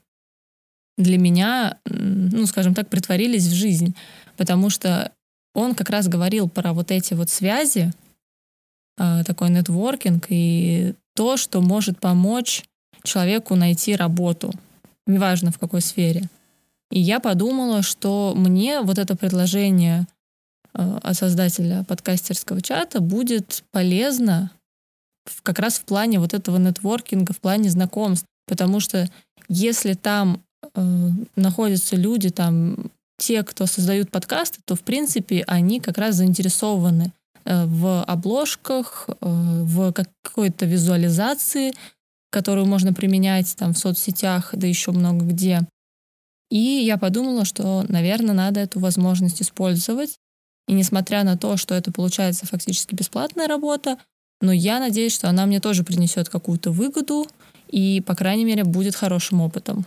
для 0.98 1.18
меня, 1.18 1.78
ну, 1.86 2.46
скажем 2.46 2.74
так, 2.74 2.90
притворились 2.90 3.48
в 3.48 3.54
жизнь. 3.54 3.96
Потому 4.38 4.70
что 4.70 5.12
он 5.54 5.76
как 5.76 5.90
раз 5.90 6.08
говорил 6.08 6.50
про 6.50 6.74
вот 6.74 6.92
эти 6.92 7.14
вот 7.14 7.30
связи, 7.30 7.92
э, 8.98 9.24
такой 9.26 9.50
нетворкинг 9.50 10.26
и 10.30 10.94
то, 11.16 11.38
что 11.38 11.62
может 11.62 12.00
помочь 12.00 12.64
человеку 13.04 13.56
найти 13.56 13.96
работу, 13.96 14.52
неважно 15.08 15.52
в 15.52 15.60
какой 15.60 15.82
сфере. 15.82 16.24
И 16.92 17.00
я 17.00 17.20
подумала, 17.20 17.82
что 17.82 18.34
мне 18.36 18.82
вот 18.82 18.98
это 18.98 19.16
предложение 19.16 20.08
от 20.76 21.16
создателя 21.16 21.84
подкастерского 21.84 22.62
чата 22.62 23.00
будет 23.00 23.64
полезно 23.72 24.52
как 25.44 25.60
раз 25.60 25.80
в 25.80 25.86
плане 25.86 26.20
вот 26.20 26.34
этого 26.34 26.58
нетворкинга, 26.58 27.34
в 27.34 27.40
плане 27.40 27.70
знакомств. 27.70 28.28
Потому 28.48 28.80
что 28.80 29.10
если 29.48 29.94
там 29.94 30.44
э, 30.74 31.10
находятся 31.36 31.96
люди, 31.96 32.30
там 32.30 32.92
те, 33.18 33.44
кто 33.44 33.66
создают 33.66 34.12
подкасты, 34.12 34.60
то 34.66 34.76
в 34.76 34.82
принципе 34.82 35.44
они 35.48 35.80
как 35.80 35.98
раз 35.98 36.16
заинтересованы 36.16 37.12
э, 37.46 37.66
в 37.66 38.04
обложках, 38.04 39.08
э, 39.10 39.16
в 39.22 39.94
какой-то 39.94 40.66
визуализации, 40.66 41.74
которую 42.32 42.68
можно 42.68 42.94
применять 42.94 43.56
там 43.56 43.74
в 43.74 43.78
соцсетях, 43.78 44.52
да 44.54 44.68
еще 44.68 44.92
много 44.92 45.26
где. 45.26 45.62
И 46.52 46.60
я 46.60 46.98
подумала, 46.98 47.46
что, 47.46 47.84
наверное, 47.88 48.36
надо 48.36 48.60
эту 48.60 48.80
возможность 48.80 49.42
использовать 49.42 50.20
и 50.68 50.74
несмотря 50.74 51.24
на 51.24 51.38
то, 51.38 51.58
что 51.58 51.76
это 51.76 51.92
получается 51.92 52.46
фактически 52.46 52.96
бесплатная 52.96 53.48
работа, 53.48 53.98
но 54.42 54.52
я 54.52 54.80
надеюсь, 54.80 55.14
что 55.14 55.30
она 55.30 55.46
мне 55.46 55.60
тоже 55.60 55.84
принесет 55.84 56.30
какую-то 56.30 56.72
выгоду 56.72 57.28
и, 57.70 58.02
по 58.06 58.16
крайней 58.16 58.46
мере, 58.46 58.64
будет 58.64 58.96
хорошим 58.96 59.42
опытом. 59.42 59.86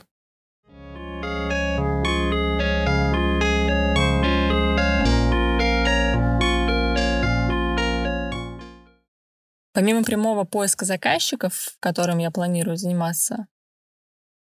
Помимо 9.74 10.02
прямого 10.02 10.42
поиска 10.42 10.84
заказчиков, 10.84 11.76
которым 11.78 12.18
я 12.18 12.32
планирую 12.32 12.76
заниматься, 12.76 13.46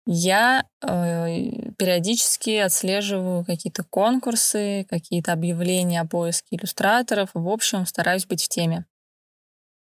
я 0.10 0.64
э, 0.82 0.88
периодически 1.78 2.52
отслеживаю 2.58 3.44
какие-то 3.44 3.84
конкурсы, 3.84 4.86
какие-то 4.90 5.34
объявления 5.34 6.00
о 6.00 6.08
поиске 6.08 6.56
иллюстраторов. 6.56 7.32
В 7.34 7.50
общем, 7.50 7.86
стараюсь 7.86 8.26
быть 8.26 8.44
в 8.44 8.48
теме. 8.48 8.86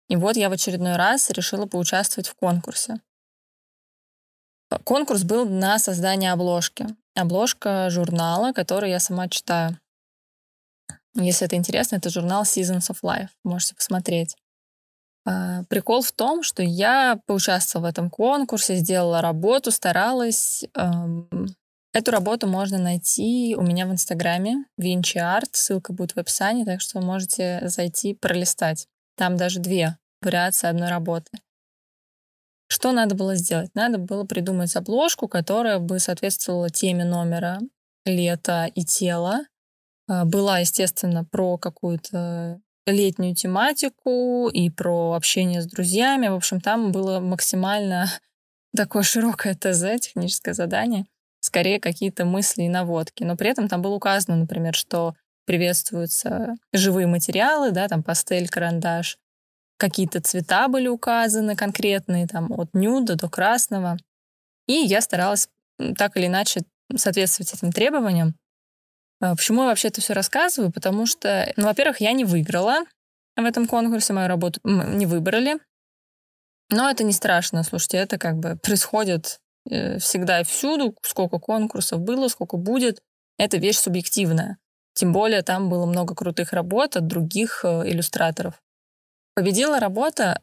И 0.08 0.14
вот 0.14 0.36
я 0.36 0.50
в 0.50 0.52
очередной 0.52 0.94
раз 0.94 1.30
решила 1.30 1.66
поучаствовать 1.66 2.28
в 2.28 2.34
конкурсе. 2.36 3.00
Конкурс 4.84 5.24
был 5.24 5.48
на 5.48 5.80
создание 5.80 6.32
обложки. 6.32 6.86
Обложка 7.16 7.90
журнала, 7.90 8.52
который 8.52 8.90
я 8.90 9.00
сама 9.00 9.28
читаю. 9.28 9.78
Если 11.16 11.46
это 11.46 11.56
интересно, 11.56 11.96
это 11.96 12.10
журнал 12.10 12.44
Seasons 12.44 12.90
of 12.90 12.98
Life. 13.02 13.30
Можете 13.42 13.74
посмотреть. 13.74 14.36
А, 15.26 15.64
прикол 15.64 16.02
в 16.02 16.12
том, 16.12 16.42
что 16.42 16.62
я 16.62 17.18
поучаствовала 17.26 17.86
в 17.86 17.90
этом 17.90 18.10
конкурсе, 18.10 18.76
сделала 18.76 19.22
работу, 19.22 19.70
старалась. 19.70 20.64
Эту 21.92 22.10
работу 22.10 22.48
можно 22.48 22.78
найти 22.78 23.54
у 23.56 23.62
меня 23.62 23.86
в 23.86 23.92
Инстаграме, 23.92 24.64
Vinci 24.80 25.16
Art, 25.16 25.50
ссылка 25.52 25.92
будет 25.92 26.12
в 26.12 26.18
описании, 26.18 26.64
так 26.64 26.80
что 26.80 27.00
можете 27.00 27.60
зайти 27.68 28.14
пролистать. 28.14 28.88
Там 29.16 29.36
даже 29.36 29.60
две 29.60 29.96
вариации 30.20 30.66
одной 30.66 30.88
работы. 30.88 31.30
Что 32.66 32.90
надо 32.90 33.14
было 33.14 33.36
сделать? 33.36 33.70
Надо 33.74 33.98
было 33.98 34.24
придумать 34.24 34.74
обложку, 34.74 35.28
которая 35.28 35.78
бы 35.78 36.00
соответствовала 36.00 36.68
теме 36.68 37.04
номера 37.04 37.60
лето 38.04 38.68
и 38.74 38.84
тело. 38.84 39.42
А, 40.08 40.24
была, 40.24 40.58
естественно, 40.58 41.24
про 41.24 41.58
какую-то 41.58 42.60
летнюю 42.86 43.34
тематику 43.34 44.48
и 44.48 44.70
про 44.70 45.14
общение 45.14 45.62
с 45.62 45.66
друзьями. 45.66 46.28
В 46.28 46.34
общем, 46.34 46.60
там 46.60 46.92
было 46.92 47.20
максимально 47.20 48.10
такое 48.76 49.02
широкое 49.02 49.54
ТЗ, 49.54 50.00
техническое 50.00 50.54
задание, 50.54 51.06
скорее 51.40 51.80
какие-то 51.80 52.24
мысли 52.24 52.62
и 52.62 52.68
наводки. 52.68 53.24
Но 53.24 53.36
при 53.36 53.50
этом 53.50 53.68
там 53.68 53.82
было 53.82 53.94
указано, 53.94 54.36
например, 54.36 54.74
что 54.74 55.14
приветствуются 55.46 56.54
живые 56.72 57.06
материалы, 57.06 57.70
да, 57.70 57.88
там 57.88 58.02
пастель, 58.02 58.48
карандаш, 58.48 59.18
какие-то 59.76 60.20
цвета 60.20 60.68
были 60.68 60.88
указаны 60.88 61.56
конкретные, 61.56 62.26
там 62.26 62.52
от 62.52 62.74
нюда 62.74 63.16
до 63.16 63.28
красного. 63.28 63.96
И 64.66 64.72
я 64.72 65.00
старалась 65.00 65.48
так 65.98 66.16
или 66.16 66.26
иначе 66.26 66.62
соответствовать 66.96 67.52
этим 67.52 67.72
требованиям. 67.72 68.34
А 69.24 69.34
почему 69.34 69.62
я 69.62 69.68
вообще 69.68 69.88
это 69.88 70.02
все 70.02 70.12
рассказываю? 70.12 70.70
Потому 70.70 71.06
что, 71.06 71.50
ну, 71.56 71.64
во-первых, 71.64 72.02
я 72.02 72.12
не 72.12 72.26
выиграла 72.26 72.80
в 73.36 73.44
этом 73.44 73.66
конкурсе, 73.66 74.12
мою 74.12 74.28
работу 74.28 74.60
не 74.64 75.06
выбрали. 75.06 75.56
Но 76.68 76.90
это 76.90 77.04
не 77.04 77.12
страшно, 77.12 77.62
слушайте, 77.62 77.96
это 77.96 78.18
как 78.18 78.36
бы 78.36 78.56
происходит 78.56 79.40
э, 79.70 79.98
всегда 79.98 80.42
и 80.42 80.44
всюду, 80.44 80.94
сколько 81.00 81.38
конкурсов 81.38 82.00
было, 82.00 82.28
сколько 82.28 82.58
будет. 82.58 83.00
Это 83.38 83.56
вещь 83.56 83.78
субъективная. 83.78 84.58
Тем 84.92 85.14
более 85.14 85.40
там 85.40 85.70
было 85.70 85.86
много 85.86 86.14
крутых 86.14 86.52
работ 86.52 86.96
от 86.96 87.06
других 87.06 87.64
э, 87.64 87.88
иллюстраторов. 87.88 88.60
Победила 89.34 89.80
работа, 89.80 90.42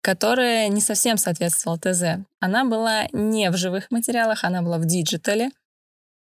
которая 0.00 0.66
не 0.66 0.80
совсем 0.80 1.18
соответствовала 1.18 1.78
ТЗ. 1.78 2.26
Она 2.40 2.64
была 2.64 3.06
не 3.12 3.48
в 3.50 3.56
живых 3.56 3.92
материалах, 3.92 4.42
она 4.42 4.60
была 4.60 4.78
в 4.78 4.86
digital 4.86 5.37
е. 5.37 5.52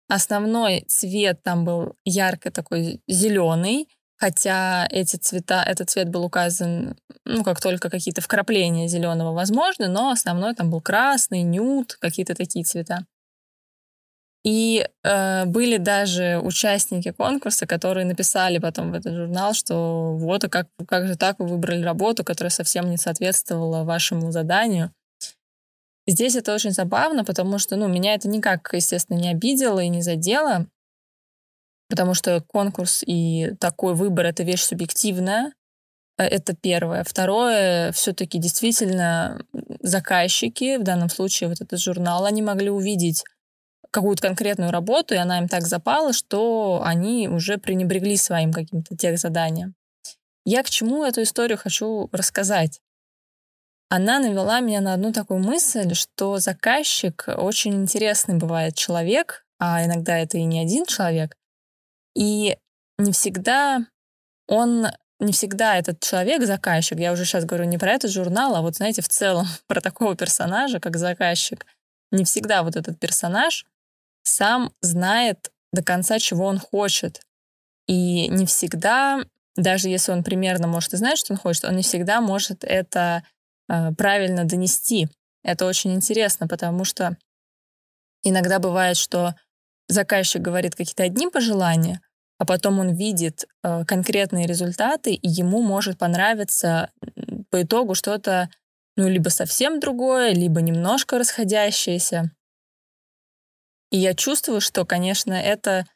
Основной 0.08 0.84
цвет 0.88 1.42
там 1.42 1.64
был 1.64 1.96
ярко 2.04 2.50
такой 2.50 3.00
зеленый, 3.08 3.88
хотя 4.16 4.86
эти 4.90 5.16
цвета, 5.16 5.62
этот 5.62 5.90
цвет 5.90 6.08
был 6.08 6.24
указан, 6.24 6.96
ну, 7.24 7.42
как 7.42 7.60
только 7.60 7.90
какие-то 7.90 8.20
вкрапления 8.20 8.88
зеленого 8.88 9.32
возможны, 9.32 9.88
но 9.88 10.10
основной 10.10 10.54
там 10.54 10.70
был 10.70 10.80
красный, 10.80 11.42
нюд, 11.42 11.96
какие-то 12.00 12.34
такие 12.34 12.64
цвета. 12.64 13.06
И 14.44 14.86
э, 15.02 15.46
были 15.46 15.78
даже 15.78 16.38
участники 16.38 17.10
конкурса, 17.12 17.66
которые 17.66 18.04
написали 18.04 18.58
потом 18.58 18.92
в 18.92 18.94
этот 18.94 19.14
журнал, 19.14 19.54
что 19.54 20.14
вот, 20.18 20.44
а 20.44 20.48
как, 20.50 20.68
как 20.86 21.06
же 21.06 21.16
так 21.16 21.38
вы 21.38 21.46
выбрали 21.46 21.82
работу, 21.82 22.24
которая 22.24 22.50
совсем 22.50 22.90
не 22.90 22.98
соответствовала 22.98 23.84
вашему 23.84 24.30
заданию. 24.32 24.92
Здесь 26.06 26.36
это 26.36 26.54
очень 26.54 26.72
забавно, 26.72 27.24
потому 27.24 27.58
что, 27.58 27.76
ну, 27.76 27.88
меня 27.88 28.14
это 28.14 28.28
никак, 28.28 28.70
естественно, 28.74 29.16
не 29.16 29.30
обидело 29.30 29.80
и 29.80 29.88
не 29.88 30.02
задело, 30.02 30.66
потому 31.88 32.14
что 32.14 32.42
конкурс 32.42 33.02
и 33.06 33.54
такой 33.58 33.94
выбор— 33.94 34.26
это 34.26 34.42
вещь 34.42 34.62
субъективная, 34.62 35.52
э, 36.18 36.24
это 36.24 36.54
первое. 36.54 37.04
Второе, 37.04 37.92
все-таки 37.92 38.38
действительно 38.38 39.40
заказчики, 39.80 40.76
в 40.76 40.82
данном 40.82 41.08
случае 41.08 41.48
вот 41.48 41.60
этот 41.60 41.80
журнал, 41.80 42.26
они 42.26 42.42
могли 42.42 42.68
увидеть 42.70 43.24
какую-то 43.90 44.22
конкретную 44.22 44.72
работу, 44.72 45.14
и 45.14 45.18
она 45.18 45.38
им 45.38 45.48
так 45.48 45.62
запала, 45.62 46.12
что 46.12 46.82
они 46.84 47.28
уже 47.28 47.58
пренебрегли 47.58 48.16
своим 48.16 48.52
каким-то 48.52 48.96
тех 48.96 49.18
заданием. 49.18 49.74
Я 50.44 50.62
к 50.62 50.68
чему 50.68 51.04
эту 51.04 51.22
историю 51.22 51.56
хочу 51.56 52.08
рассказать? 52.12 52.80
Она 53.88 54.18
навела 54.18 54.60
меня 54.60 54.80
на 54.80 54.94
одну 54.94 55.12
такую 55.12 55.40
мысль, 55.40 55.94
что 55.94 56.38
заказчик 56.38 57.24
очень 57.28 57.74
интересный 57.74 58.36
бывает 58.36 58.74
человек, 58.74 59.44
а 59.58 59.84
иногда 59.84 60.18
это 60.18 60.38
и 60.38 60.44
не 60.44 60.60
один 60.60 60.84
человек, 60.86 61.36
и 62.16 62.56
не 62.98 63.12
всегда 63.12 63.86
он 64.46 64.86
не 65.20 65.32
всегда 65.32 65.76
этот 65.76 66.00
человек 66.00 66.44
заказчик, 66.44 66.98
я 66.98 67.12
уже 67.12 67.24
сейчас 67.24 67.44
говорю 67.44 67.64
не 67.64 67.78
про 67.78 67.92
этот 67.92 68.10
журнал, 68.10 68.56
а 68.56 68.62
вот, 68.62 68.76
знаете, 68.76 69.02
в 69.02 69.08
целом 69.08 69.46
про 69.66 69.80
такого 69.80 70.16
персонажа, 70.16 70.80
как 70.80 70.96
заказчик, 70.96 71.66
не 72.10 72.24
всегда 72.24 72.62
вот 72.62 72.76
этот 72.76 72.98
персонаж 72.98 73.66
сам 74.22 74.72
знает 74.80 75.50
до 75.72 75.82
конца, 75.82 76.18
чего 76.18 76.46
он 76.46 76.58
хочет. 76.58 77.20
И 77.86 78.28
не 78.28 78.46
всегда, 78.46 79.20
даже 79.56 79.88
если 79.88 80.12
он 80.12 80.22
примерно 80.22 80.66
может 80.66 80.94
и 80.94 80.96
знать, 80.96 81.18
что 81.18 81.32
он 81.32 81.38
хочет, 81.38 81.64
он 81.64 81.76
не 81.76 81.82
всегда 81.82 82.20
может 82.20 82.64
это 82.64 83.24
правильно 83.66 84.44
донести. 84.44 85.08
Это 85.42 85.66
очень 85.66 85.94
интересно, 85.94 86.48
потому 86.48 86.84
что 86.84 87.16
иногда 88.22 88.58
бывает, 88.58 88.96
что 88.96 89.34
заказчик 89.88 90.40
говорит 90.40 90.74
какие-то 90.74 91.02
одни 91.02 91.28
пожелания, 91.28 92.00
а 92.38 92.46
потом 92.46 92.78
он 92.80 92.94
видит 92.94 93.44
э, 93.62 93.84
конкретные 93.84 94.46
результаты, 94.46 95.14
и 95.14 95.28
ему 95.28 95.62
может 95.62 95.98
понравиться 95.98 96.90
по 97.50 97.62
итогу 97.62 97.94
что-то, 97.94 98.48
ну, 98.96 99.08
либо 99.08 99.28
совсем 99.28 99.80
другое, 99.80 100.32
либо 100.32 100.60
немножко 100.60 101.18
расходящееся. 101.18 102.30
И 103.90 103.98
я 103.98 104.14
чувствую, 104.14 104.60
что, 104.60 104.84
конечно, 104.84 105.32
это 105.32 105.86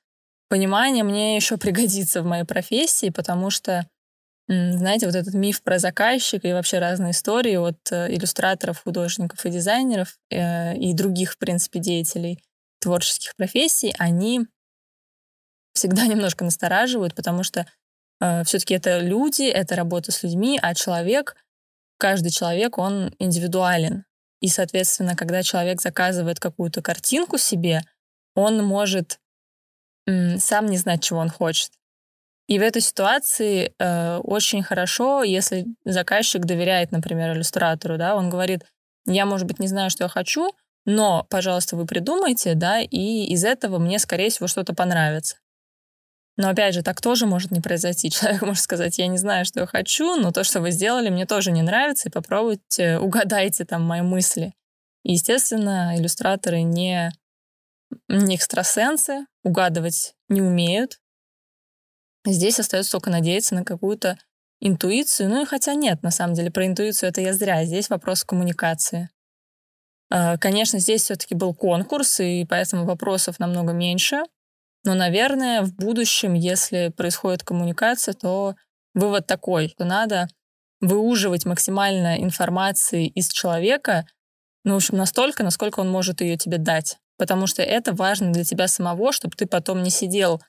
понимание 0.48 1.02
мне 1.02 1.37
еще 1.37 1.57
пригодится 1.57 2.22
в 2.22 2.26
моей 2.26 2.44
профессии, 2.44 3.11
потому 3.11 3.50
что 3.50 3.88
знаете, 4.49 5.05
вот 5.05 5.15
этот 5.15 5.35
миф 5.35 5.63
про 5.63 5.79
заказчика 5.79 6.49
и 6.49 6.53
вообще 6.53 6.79
разные 6.79 7.11
истории 7.11 7.57
от 7.57 7.77
э, 7.93 8.15
иллюстраторов, 8.15 8.83
художников 8.83 9.45
и 9.45 9.51
дизайнеров 9.51 10.19
э, 10.31 10.75
и 10.77 10.95
других, 10.95 11.33
в 11.33 11.39
принципе, 11.39 11.81
деятелей 11.81 12.43
творческих 12.81 13.37
профессий, 13.37 13.95
они 13.99 14.47
всегда 15.75 16.07
немножко 16.07 16.45
настораживают, 16.45 17.15
потому 17.15 17.43
что 17.43 17.67
э, 18.21 18.43
все-таки 18.45 18.73
это 18.73 19.01
люди, 19.01 19.43
это 19.43 19.77
работа 19.77 20.13
с 20.13 20.23
людьми, 20.23 20.59
а 20.63 20.75
человек, 20.75 21.37
каждый 21.99 22.31
человек, 22.31 22.79
он 22.79 23.15
индивидуален. 23.19 24.07
И, 24.41 24.49
соответственно, 24.49 25.15
когда 25.15 25.43
человек 25.43 25.83
заказывает 25.83 26.41
какую-то 26.41 26.81
картинку 26.81 27.37
себе, 27.37 27.83
он 28.35 28.65
может 28.65 29.21
сам 30.07 30.67
не 30.67 30.79
знать, 30.79 31.03
чего 31.03 31.19
он 31.19 31.29
хочет. 31.29 31.73
И 32.49 32.59
в 32.59 32.63
этой 32.63 32.81
ситуации 32.81 33.75
э, 33.79 34.17
очень 34.17 34.63
хорошо, 34.63 35.23
если 35.23 35.67
заказчик 35.85 36.47
доверяет, 36.47 36.91
например, 36.93 37.35
иллюстратору, 37.35 37.99
да, 37.99 38.17
он 38.17 38.31
говорит, 38.31 38.65
я, 39.07 39.27
может 39.27 39.47
быть, 39.47 39.59
не 39.59 39.69
знаю, 39.69 39.91
что 39.91 40.05
я 40.05 40.09
хочу, 40.09 40.51
но, 40.87 41.27
пожалуйста, 41.29 41.77
вы 41.77 41.85
придумайте, 41.85 42.55
да, 42.55 42.81
и 42.81 43.27
из 43.27 43.45
этого 43.45 43.79
мне, 43.79 43.99
скорее 43.99 44.31
всего, 44.31 44.47
что-то 44.47 44.75
понравится. 44.75 45.37
Но, 46.39 46.49
опять 46.49 46.73
же, 46.73 46.83
так 46.83 47.03
тоже 47.03 47.27
может 47.27 47.51
не 47.51 47.61
произойти. 47.61 48.11
Человек 48.11 48.41
может 48.41 48.63
сказать, 48.63 48.97
я 48.97 49.09
не 49.09 49.19
знаю, 49.19 49.45
что 49.45 49.61
я 49.61 49.67
хочу, 49.67 50.17
но 50.17 50.33
то, 50.33 50.43
что 50.43 50.63
вы 50.63 50.71
сделали, 50.71 51.11
мне 51.11 51.27
тоже 51.27 51.53
не 51.53 51.61
нравится, 51.61 52.09
и 52.09 52.13
попробуйте, 52.13 52.99
угадайте 53.01 53.67
там 53.67 53.83
мои 53.83 54.01
мысли. 54.01 54.55
И, 55.05 55.13
естественно, 55.13 55.93
иллюстраторы 55.97 56.63
не, 56.63 57.13
не 58.09 58.37
экстрасенсы, 58.37 59.27
угадывать 59.45 60.15
не 60.31 60.41
умеют, 60.41 60.99
Здесь 62.24 62.61
остается 62.61 62.92
только 62.92 63.11
надеяться 63.11 63.54
на 63.54 63.64
какую-то 63.64 64.18
интуицию. 64.61 65.31
Ну 65.31 65.42
и 65.42 65.46
хотя 65.46 65.74
нет, 65.74 66.02
на 66.02 66.11
самом 66.11 66.35
деле, 66.35 66.50
про 66.50 66.66
интуицию 66.66 67.11
это 67.11 67.20
я 67.20 67.33
зря. 67.33 67.64
Здесь 67.64 67.90
вопрос 67.90 68.24
коммуникации. 68.24 69.11
А, 70.11 70.37
конечно, 70.38 70.78
здесь 70.78 71.02
все-таки 71.02 71.35
был 71.35 71.54
конкурс, 71.54 72.20
и 72.20 72.44
поэтому 72.48 72.85
вопросов 72.85 73.38
намного 73.38 73.72
меньше. 73.72 74.22
Но, 74.85 74.94
наверное, 74.94 75.62
в 75.62 75.74
будущем, 75.74 76.35
если 76.35 76.88
происходит 76.96 77.42
коммуникация, 77.42 78.14
то 78.14 78.54
вывод 78.94 79.26
такой, 79.26 79.68
что 79.68 79.85
надо 79.85 80.28
выуживать 80.81 81.44
максимально 81.44 82.22
информации 82.22 83.07
из 83.07 83.28
человека, 83.28 84.07
ну, 84.64 84.74
в 84.74 84.76
общем, 84.76 84.96
настолько, 84.96 85.42
насколько 85.42 85.81
он 85.81 85.90
может 85.90 86.20
ее 86.20 86.37
тебе 86.37 86.59
дать. 86.59 86.98
Потому 87.16 87.46
что 87.46 87.62
это 87.62 87.92
важно 87.92 88.33
для 88.33 88.44
тебя 88.44 88.68
самого, 88.68 89.12
чтобы 89.12 89.35
ты 89.37 89.46
потом 89.46 89.83
не 89.83 89.90
сидел 89.90 90.40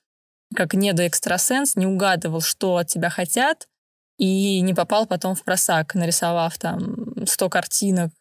как 0.54 0.74
недоэкстрасенс, 0.74 1.76
не 1.76 1.86
угадывал, 1.86 2.40
что 2.40 2.76
от 2.76 2.88
тебя 2.88 3.10
хотят, 3.10 3.68
и 4.18 4.60
не 4.60 4.74
попал 4.74 5.06
потом 5.06 5.34
в 5.34 5.42
просак, 5.44 5.94
нарисовав 5.94 6.58
там 6.58 7.26
100 7.26 7.48
картинок 7.48 8.12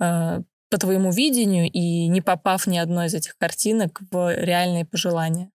э, 0.00 0.42
по 0.70 0.78
твоему 0.78 1.12
видению 1.12 1.70
и 1.70 2.08
не 2.08 2.20
попав 2.20 2.66
ни 2.66 2.78
одной 2.78 3.06
из 3.06 3.14
этих 3.14 3.36
картинок 3.38 4.00
в 4.10 4.34
реальные 4.36 4.84
пожелания. 4.84 5.50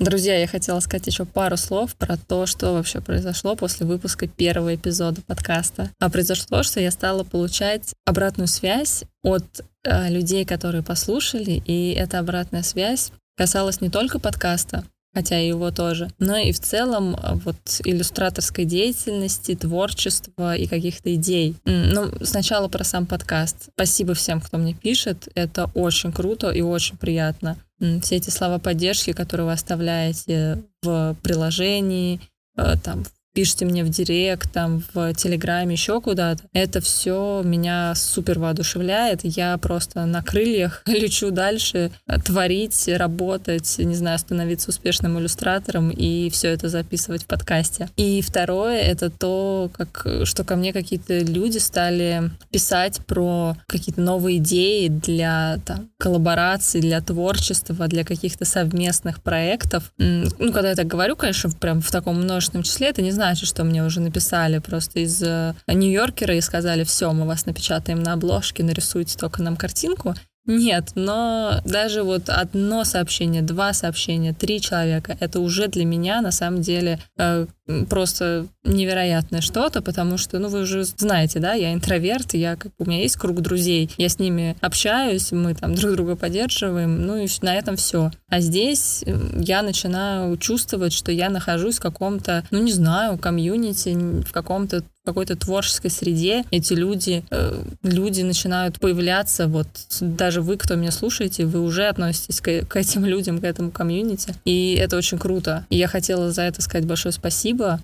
Друзья, 0.00 0.38
я 0.38 0.46
хотела 0.46 0.80
сказать 0.80 1.06
еще 1.06 1.26
пару 1.26 1.58
слов 1.58 1.94
про 1.94 2.16
то, 2.16 2.46
что 2.46 2.72
вообще 2.72 3.02
произошло 3.02 3.54
после 3.54 3.84
выпуска 3.84 4.26
первого 4.26 4.74
эпизода 4.74 5.20
подкаста. 5.20 5.90
А 6.00 6.08
произошло, 6.08 6.62
что 6.62 6.80
я 6.80 6.90
стала 6.90 7.22
получать 7.22 7.92
обратную 8.06 8.48
связь 8.48 9.04
от 9.22 9.44
э, 9.84 10.08
людей, 10.08 10.46
которые 10.46 10.82
послушали, 10.82 11.62
и 11.66 11.92
эта 11.92 12.18
обратная 12.18 12.62
связь 12.62 13.12
касалась 13.36 13.82
не 13.82 13.90
только 13.90 14.18
подкаста, 14.18 14.84
хотя 15.12 15.40
и 15.40 15.48
его 15.48 15.70
тоже, 15.70 16.10
но 16.18 16.36
и 16.36 16.52
в 16.52 16.60
целом 16.60 17.16
а, 17.16 17.34
вот 17.34 17.56
иллюстраторской 17.84 18.64
деятельности, 18.64 19.54
творчества 19.54 20.56
и 20.56 20.66
каких-то 20.66 21.14
идей. 21.14 21.56
Ну, 21.64 22.12
сначала 22.22 22.68
про 22.68 22.84
сам 22.84 23.06
подкаст. 23.06 23.70
Спасибо 23.74 24.14
всем, 24.14 24.40
кто 24.40 24.58
мне 24.58 24.74
пишет. 24.74 25.28
Это 25.34 25.70
очень 25.74 26.12
круто 26.12 26.50
и 26.50 26.60
очень 26.60 26.96
приятно. 26.96 27.56
Все 28.02 28.16
эти 28.16 28.30
слова 28.30 28.58
поддержки, 28.58 29.12
которые 29.12 29.46
вы 29.46 29.52
оставляете 29.52 30.62
в 30.82 31.16
приложении, 31.22 32.20
э, 32.56 32.74
там, 32.82 33.04
пишите 33.32 33.64
мне 33.64 33.84
в 33.84 33.88
директ, 33.88 34.52
там, 34.52 34.82
в 34.92 35.14
Телеграме, 35.14 35.74
еще 35.74 36.00
куда-то. 36.00 36.44
Это 36.52 36.80
все 36.80 37.42
меня 37.44 37.94
супер 37.94 38.38
воодушевляет. 38.38 39.20
Я 39.22 39.56
просто 39.58 40.04
на 40.06 40.22
крыльях 40.22 40.82
лечу 40.86 41.30
дальше, 41.30 41.92
творить, 42.24 42.88
работать, 42.88 43.76
не 43.78 43.94
знаю, 43.94 44.18
становиться 44.18 44.70
успешным 44.70 45.18
иллюстратором 45.18 45.90
и 45.90 46.30
все 46.30 46.48
это 46.48 46.68
записывать 46.68 47.24
в 47.24 47.26
подкасте. 47.26 47.88
И 47.96 48.22
второе, 48.22 48.80
это 48.80 49.10
то, 49.10 49.70
как, 49.72 50.06
что 50.24 50.44
ко 50.44 50.56
мне 50.56 50.72
какие-то 50.72 51.18
люди 51.20 51.58
стали 51.58 52.30
писать 52.50 53.00
про 53.06 53.56
какие-то 53.66 54.00
новые 54.00 54.38
идеи 54.38 54.88
для 54.88 55.58
там, 55.64 55.90
коллабораций, 55.98 56.80
для 56.80 57.00
творчества, 57.00 57.86
для 57.86 58.04
каких-то 58.04 58.44
совместных 58.44 59.22
проектов. 59.22 59.92
Ну, 59.98 60.52
когда 60.52 60.70
я 60.70 60.76
так 60.76 60.86
говорю, 60.86 61.16
конечно, 61.16 61.50
прям 61.50 61.80
в 61.80 61.90
таком 61.90 62.20
множественном 62.20 62.64
числе, 62.64 62.88
это 62.88 63.02
не 63.02 63.12
значит, 63.20 63.46
что 63.46 63.64
мне 63.64 63.84
уже 63.84 64.00
написали 64.00 64.58
просто 64.60 65.00
из 65.00 65.22
э, 65.22 65.54
Нью-Йоркера 65.66 66.34
и 66.34 66.40
сказали, 66.40 66.84
все, 66.84 67.12
мы 67.12 67.26
вас 67.26 67.44
напечатаем 67.44 68.02
на 68.02 68.14
обложке, 68.14 68.64
нарисуйте 68.64 69.18
только 69.18 69.42
нам 69.42 69.56
картинку. 69.56 70.14
Нет, 70.46 70.92
но 70.94 71.60
даже 71.66 72.02
вот 72.02 72.30
одно 72.30 72.84
сообщение, 72.84 73.42
два 73.42 73.74
сообщения, 73.74 74.32
три 74.32 74.58
человека, 74.58 75.16
это 75.20 75.40
уже 75.40 75.68
для 75.68 75.84
меня 75.84 76.22
на 76.22 76.32
самом 76.32 76.62
деле 76.62 76.98
э, 77.18 77.46
просто 77.88 78.46
невероятное 78.64 79.40
что-то, 79.40 79.82
потому 79.82 80.16
что, 80.18 80.38
ну, 80.38 80.48
вы 80.48 80.62
уже 80.62 80.84
знаете, 80.84 81.38
да, 81.38 81.54
я 81.54 81.72
интроверт, 81.72 82.34
я, 82.34 82.56
как, 82.56 82.72
у 82.78 82.84
меня 82.84 83.00
есть 83.00 83.16
круг 83.16 83.40
друзей, 83.40 83.90
я 83.96 84.08
с 84.08 84.18
ними 84.18 84.56
общаюсь, 84.60 85.32
мы 85.32 85.54
там 85.54 85.74
друг 85.74 85.92
друга 85.92 86.16
поддерживаем, 86.16 87.06
ну, 87.06 87.16
и 87.16 87.26
на 87.42 87.54
этом 87.54 87.76
все. 87.76 88.10
А 88.28 88.40
здесь 88.40 89.04
я 89.36 89.62
начинаю 89.62 90.36
чувствовать, 90.36 90.92
что 90.92 91.12
я 91.12 91.30
нахожусь 91.30 91.78
в 91.78 91.82
каком-то, 91.82 92.44
ну, 92.50 92.62
не 92.62 92.72
знаю, 92.72 93.18
комьюнити, 93.18 94.22
в 94.22 94.32
каком-то 94.32 94.84
какой-то 95.04 95.34
творческой 95.34 95.90
среде 95.90 96.44
эти 96.50 96.74
люди, 96.74 97.24
э, 97.30 97.62
люди 97.82 98.22
начинают 98.22 98.78
появляться, 98.78 99.48
вот 99.48 99.66
даже 100.00 100.42
вы, 100.42 100.56
кто 100.56 100.74
меня 100.74 100.90
слушаете, 100.90 101.46
вы 101.46 101.62
уже 101.62 101.86
относитесь 101.86 102.40
к, 102.40 102.66
к 102.66 102.76
этим 102.76 103.04
людям, 103.06 103.40
к 103.40 103.44
этому 103.44 103.70
комьюнити, 103.70 104.34
и 104.44 104.74
это 104.74 104.96
очень 104.96 105.18
круто. 105.18 105.66
И 105.70 105.76
я 105.76 105.88
хотела 105.88 106.30
за 106.30 106.42
это 106.42 106.60
сказать 106.62 106.86
большое 106.86 107.12
спасибо, 107.12 107.59
спасибо, 107.60 107.80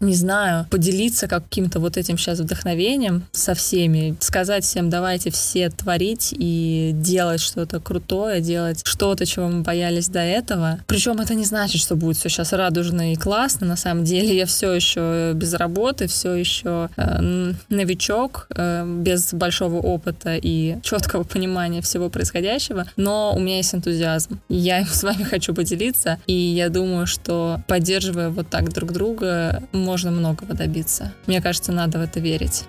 не 0.00 0.14
знаю, 0.14 0.66
поделиться 0.70 1.28
каким-то 1.28 1.80
вот 1.80 1.96
этим 1.96 2.18
сейчас 2.18 2.40
вдохновением 2.40 3.24
со 3.32 3.54
всеми, 3.54 4.16
сказать 4.20 4.64
всем, 4.64 4.90
давайте 4.90 5.30
все 5.30 5.70
творить 5.70 6.34
и 6.36 6.90
делать 6.94 7.40
что-то 7.40 7.80
крутое, 7.80 8.40
делать 8.40 8.82
что-то, 8.84 9.26
чего 9.26 9.48
мы 9.48 9.62
боялись 9.62 10.08
до 10.08 10.20
этого. 10.20 10.80
Причем 10.86 11.20
это 11.20 11.34
не 11.34 11.44
значит, 11.44 11.80
что 11.80 11.96
будет 11.96 12.16
все 12.16 12.28
сейчас 12.28 12.52
радужно 12.52 13.12
и 13.12 13.16
классно. 13.16 13.66
На 13.66 13.76
самом 13.76 14.04
деле 14.04 14.36
я 14.36 14.46
все 14.46 14.72
еще 14.72 15.32
без 15.34 15.54
работы, 15.54 16.06
все 16.06 16.34
еще 16.34 16.88
э, 16.96 17.52
новичок, 17.68 18.46
э, 18.54 18.84
без 18.86 19.32
большого 19.32 19.76
опыта 19.76 20.36
и 20.36 20.76
четкого 20.82 21.24
понимания 21.24 21.80
всего 21.80 22.10
происходящего, 22.10 22.86
но 22.96 23.34
у 23.34 23.40
меня 23.40 23.56
есть 23.56 23.74
энтузиазм. 23.74 24.40
Я 24.48 24.80
им 24.80 24.86
с 24.86 25.02
вами 25.02 25.22
хочу 25.30 25.54
поделиться, 25.54 26.18
и 26.26 26.34
я 26.34 26.68
думаю, 26.68 27.06
что 27.06 27.60
поддерживая 27.66 28.30
вот 28.34 28.48
так 28.48 28.72
друг 28.72 28.92
друга, 28.92 29.13
друга 29.14 29.62
можно 29.72 30.10
многого 30.10 30.54
добиться. 30.54 31.12
Мне 31.26 31.40
кажется, 31.40 31.72
надо 31.72 31.98
в 31.98 32.02
это 32.02 32.20
верить. 32.20 32.64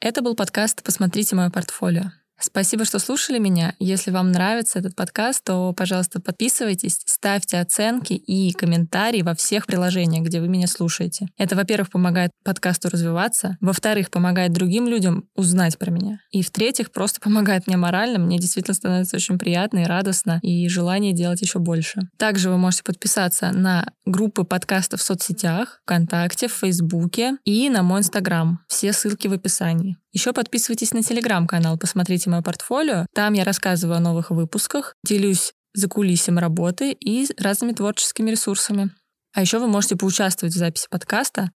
Это 0.00 0.22
был 0.22 0.36
подкаст 0.36 0.84
«Посмотрите 0.84 1.34
мое 1.34 1.50
портфолио». 1.50 2.12
Спасибо, 2.38 2.84
что 2.84 2.98
слушали 2.98 3.38
меня. 3.38 3.74
Если 3.78 4.10
вам 4.10 4.30
нравится 4.30 4.78
этот 4.78 4.94
подкаст, 4.94 5.42
то, 5.44 5.72
пожалуйста, 5.72 6.20
подписывайтесь, 6.20 7.00
ставьте 7.06 7.58
оценки 7.58 8.12
и 8.12 8.52
комментарии 8.52 9.22
во 9.22 9.34
всех 9.34 9.66
приложениях, 9.66 10.24
где 10.24 10.40
вы 10.40 10.48
меня 10.48 10.66
слушаете. 10.66 11.28
Это, 11.38 11.56
во-первых, 11.56 11.90
помогает 11.90 12.30
подкасту 12.44 12.88
развиваться, 12.90 13.56
во-вторых, 13.60 14.10
помогает 14.10 14.52
другим 14.52 14.86
людям 14.86 15.28
узнать 15.34 15.78
про 15.78 15.90
меня, 15.90 16.20
и 16.30 16.42
в-третьих, 16.42 16.92
просто 16.92 17.20
помогает 17.20 17.66
мне 17.66 17.76
морально. 17.76 18.18
Мне 18.18 18.38
действительно 18.38 18.74
становится 18.74 19.16
очень 19.16 19.38
приятно 19.38 19.80
и 19.80 19.84
радостно, 19.84 20.38
и 20.42 20.68
желание 20.68 21.12
делать 21.12 21.40
еще 21.40 21.58
больше. 21.58 22.02
Также 22.18 22.50
вы 22.50 22.58
можете 22.58 22.84
подписаться 22.84 23.50
на 23.52 23.90
группы 24.04 24.44
подкастов 24.44 25.00
в 25.00 25.04
соцсетях, 25.04 25.80
ВКонтакте, 25.84 26.48
в 26.48 26.52
Фейсбуке 26.52 27.38
и 27.44 27.68
на 27.70 27.82
мой 27.82 28.00
Инстаграм. 28.00 28.60
Все 28.68 28.92
ссылки 28.92 29.26
в 29.26 29.32
описании. 29.32 29.96
Еще 30.16 30.32
подписывайтесь 30.32 30.94
на 30.94 31.02
телеграм-канал, 31.02 31.76
посмотрите 31.76 32.30
мое 32.30 32.40
портфолио. 32.40 33.04
Там 33.14 33.34
я 33.34 33.44
рассказываю 33.44 33.98
о 33.98 34.00
новых 34.00 34.30
выпусках, 34.30 34.94
делюсь 35.04 35.52
за 35.74 35.90
кулисем 35.90 36.38
работы 36.38 36.92
и 36.92 37.28
разными 37.36 37.72
творческими 37.72 38.30
ресурсами. 38.30 38.92
А 39.34 39.42
еще 39.42 39.58
вы 39.58 39.66
можете 39.66 39.94
поучаствовать 39.94 40.54
в 40.54 40.56
записи 40.56 40.86
подкаста. 40.90 41.50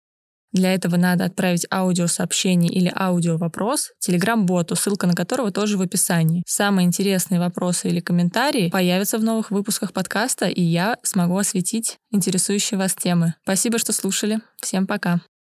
Для 0.52 0.74
этого 0.74 0.98
надо 0.98 1.24
отправить 1.24 1.66
аудиосообщение 1.72 2.70
или 2.70 2.92
аудиовопрос 2.94 3.92
телеграм-боту, 4.00 4.76
ссылка 4.76 5.08
на 5.08 5.14
которого 5.14 5.52
тоже 5.52 5.78
в 5.78 5.82
описании. 5.82 6.44
Самые 6.46 6.86
интересные 6.86 7.40
вопросы 7.40 7.88
или 7.88 8.02
комментарии 8.02 8.70
появятся 8.72 9.20
в 9.20 9.24
новых 9.24 9.52
выпусках 9.52 9.94
подкаста, 9.94 10.48
и 10.48 10.62
я 10.62 10.98
смогу 11.04 11.38
осветить 11.38 11.98
интересующие 12.12 12.78
вас 12.78 12.94
темы. 12.94 13.36
Спасибо, 13.44 13.78
что 13.78 13.94
слушали. 13.94 14.42
Всем 14.62 14.86
пока. 14.86 15.22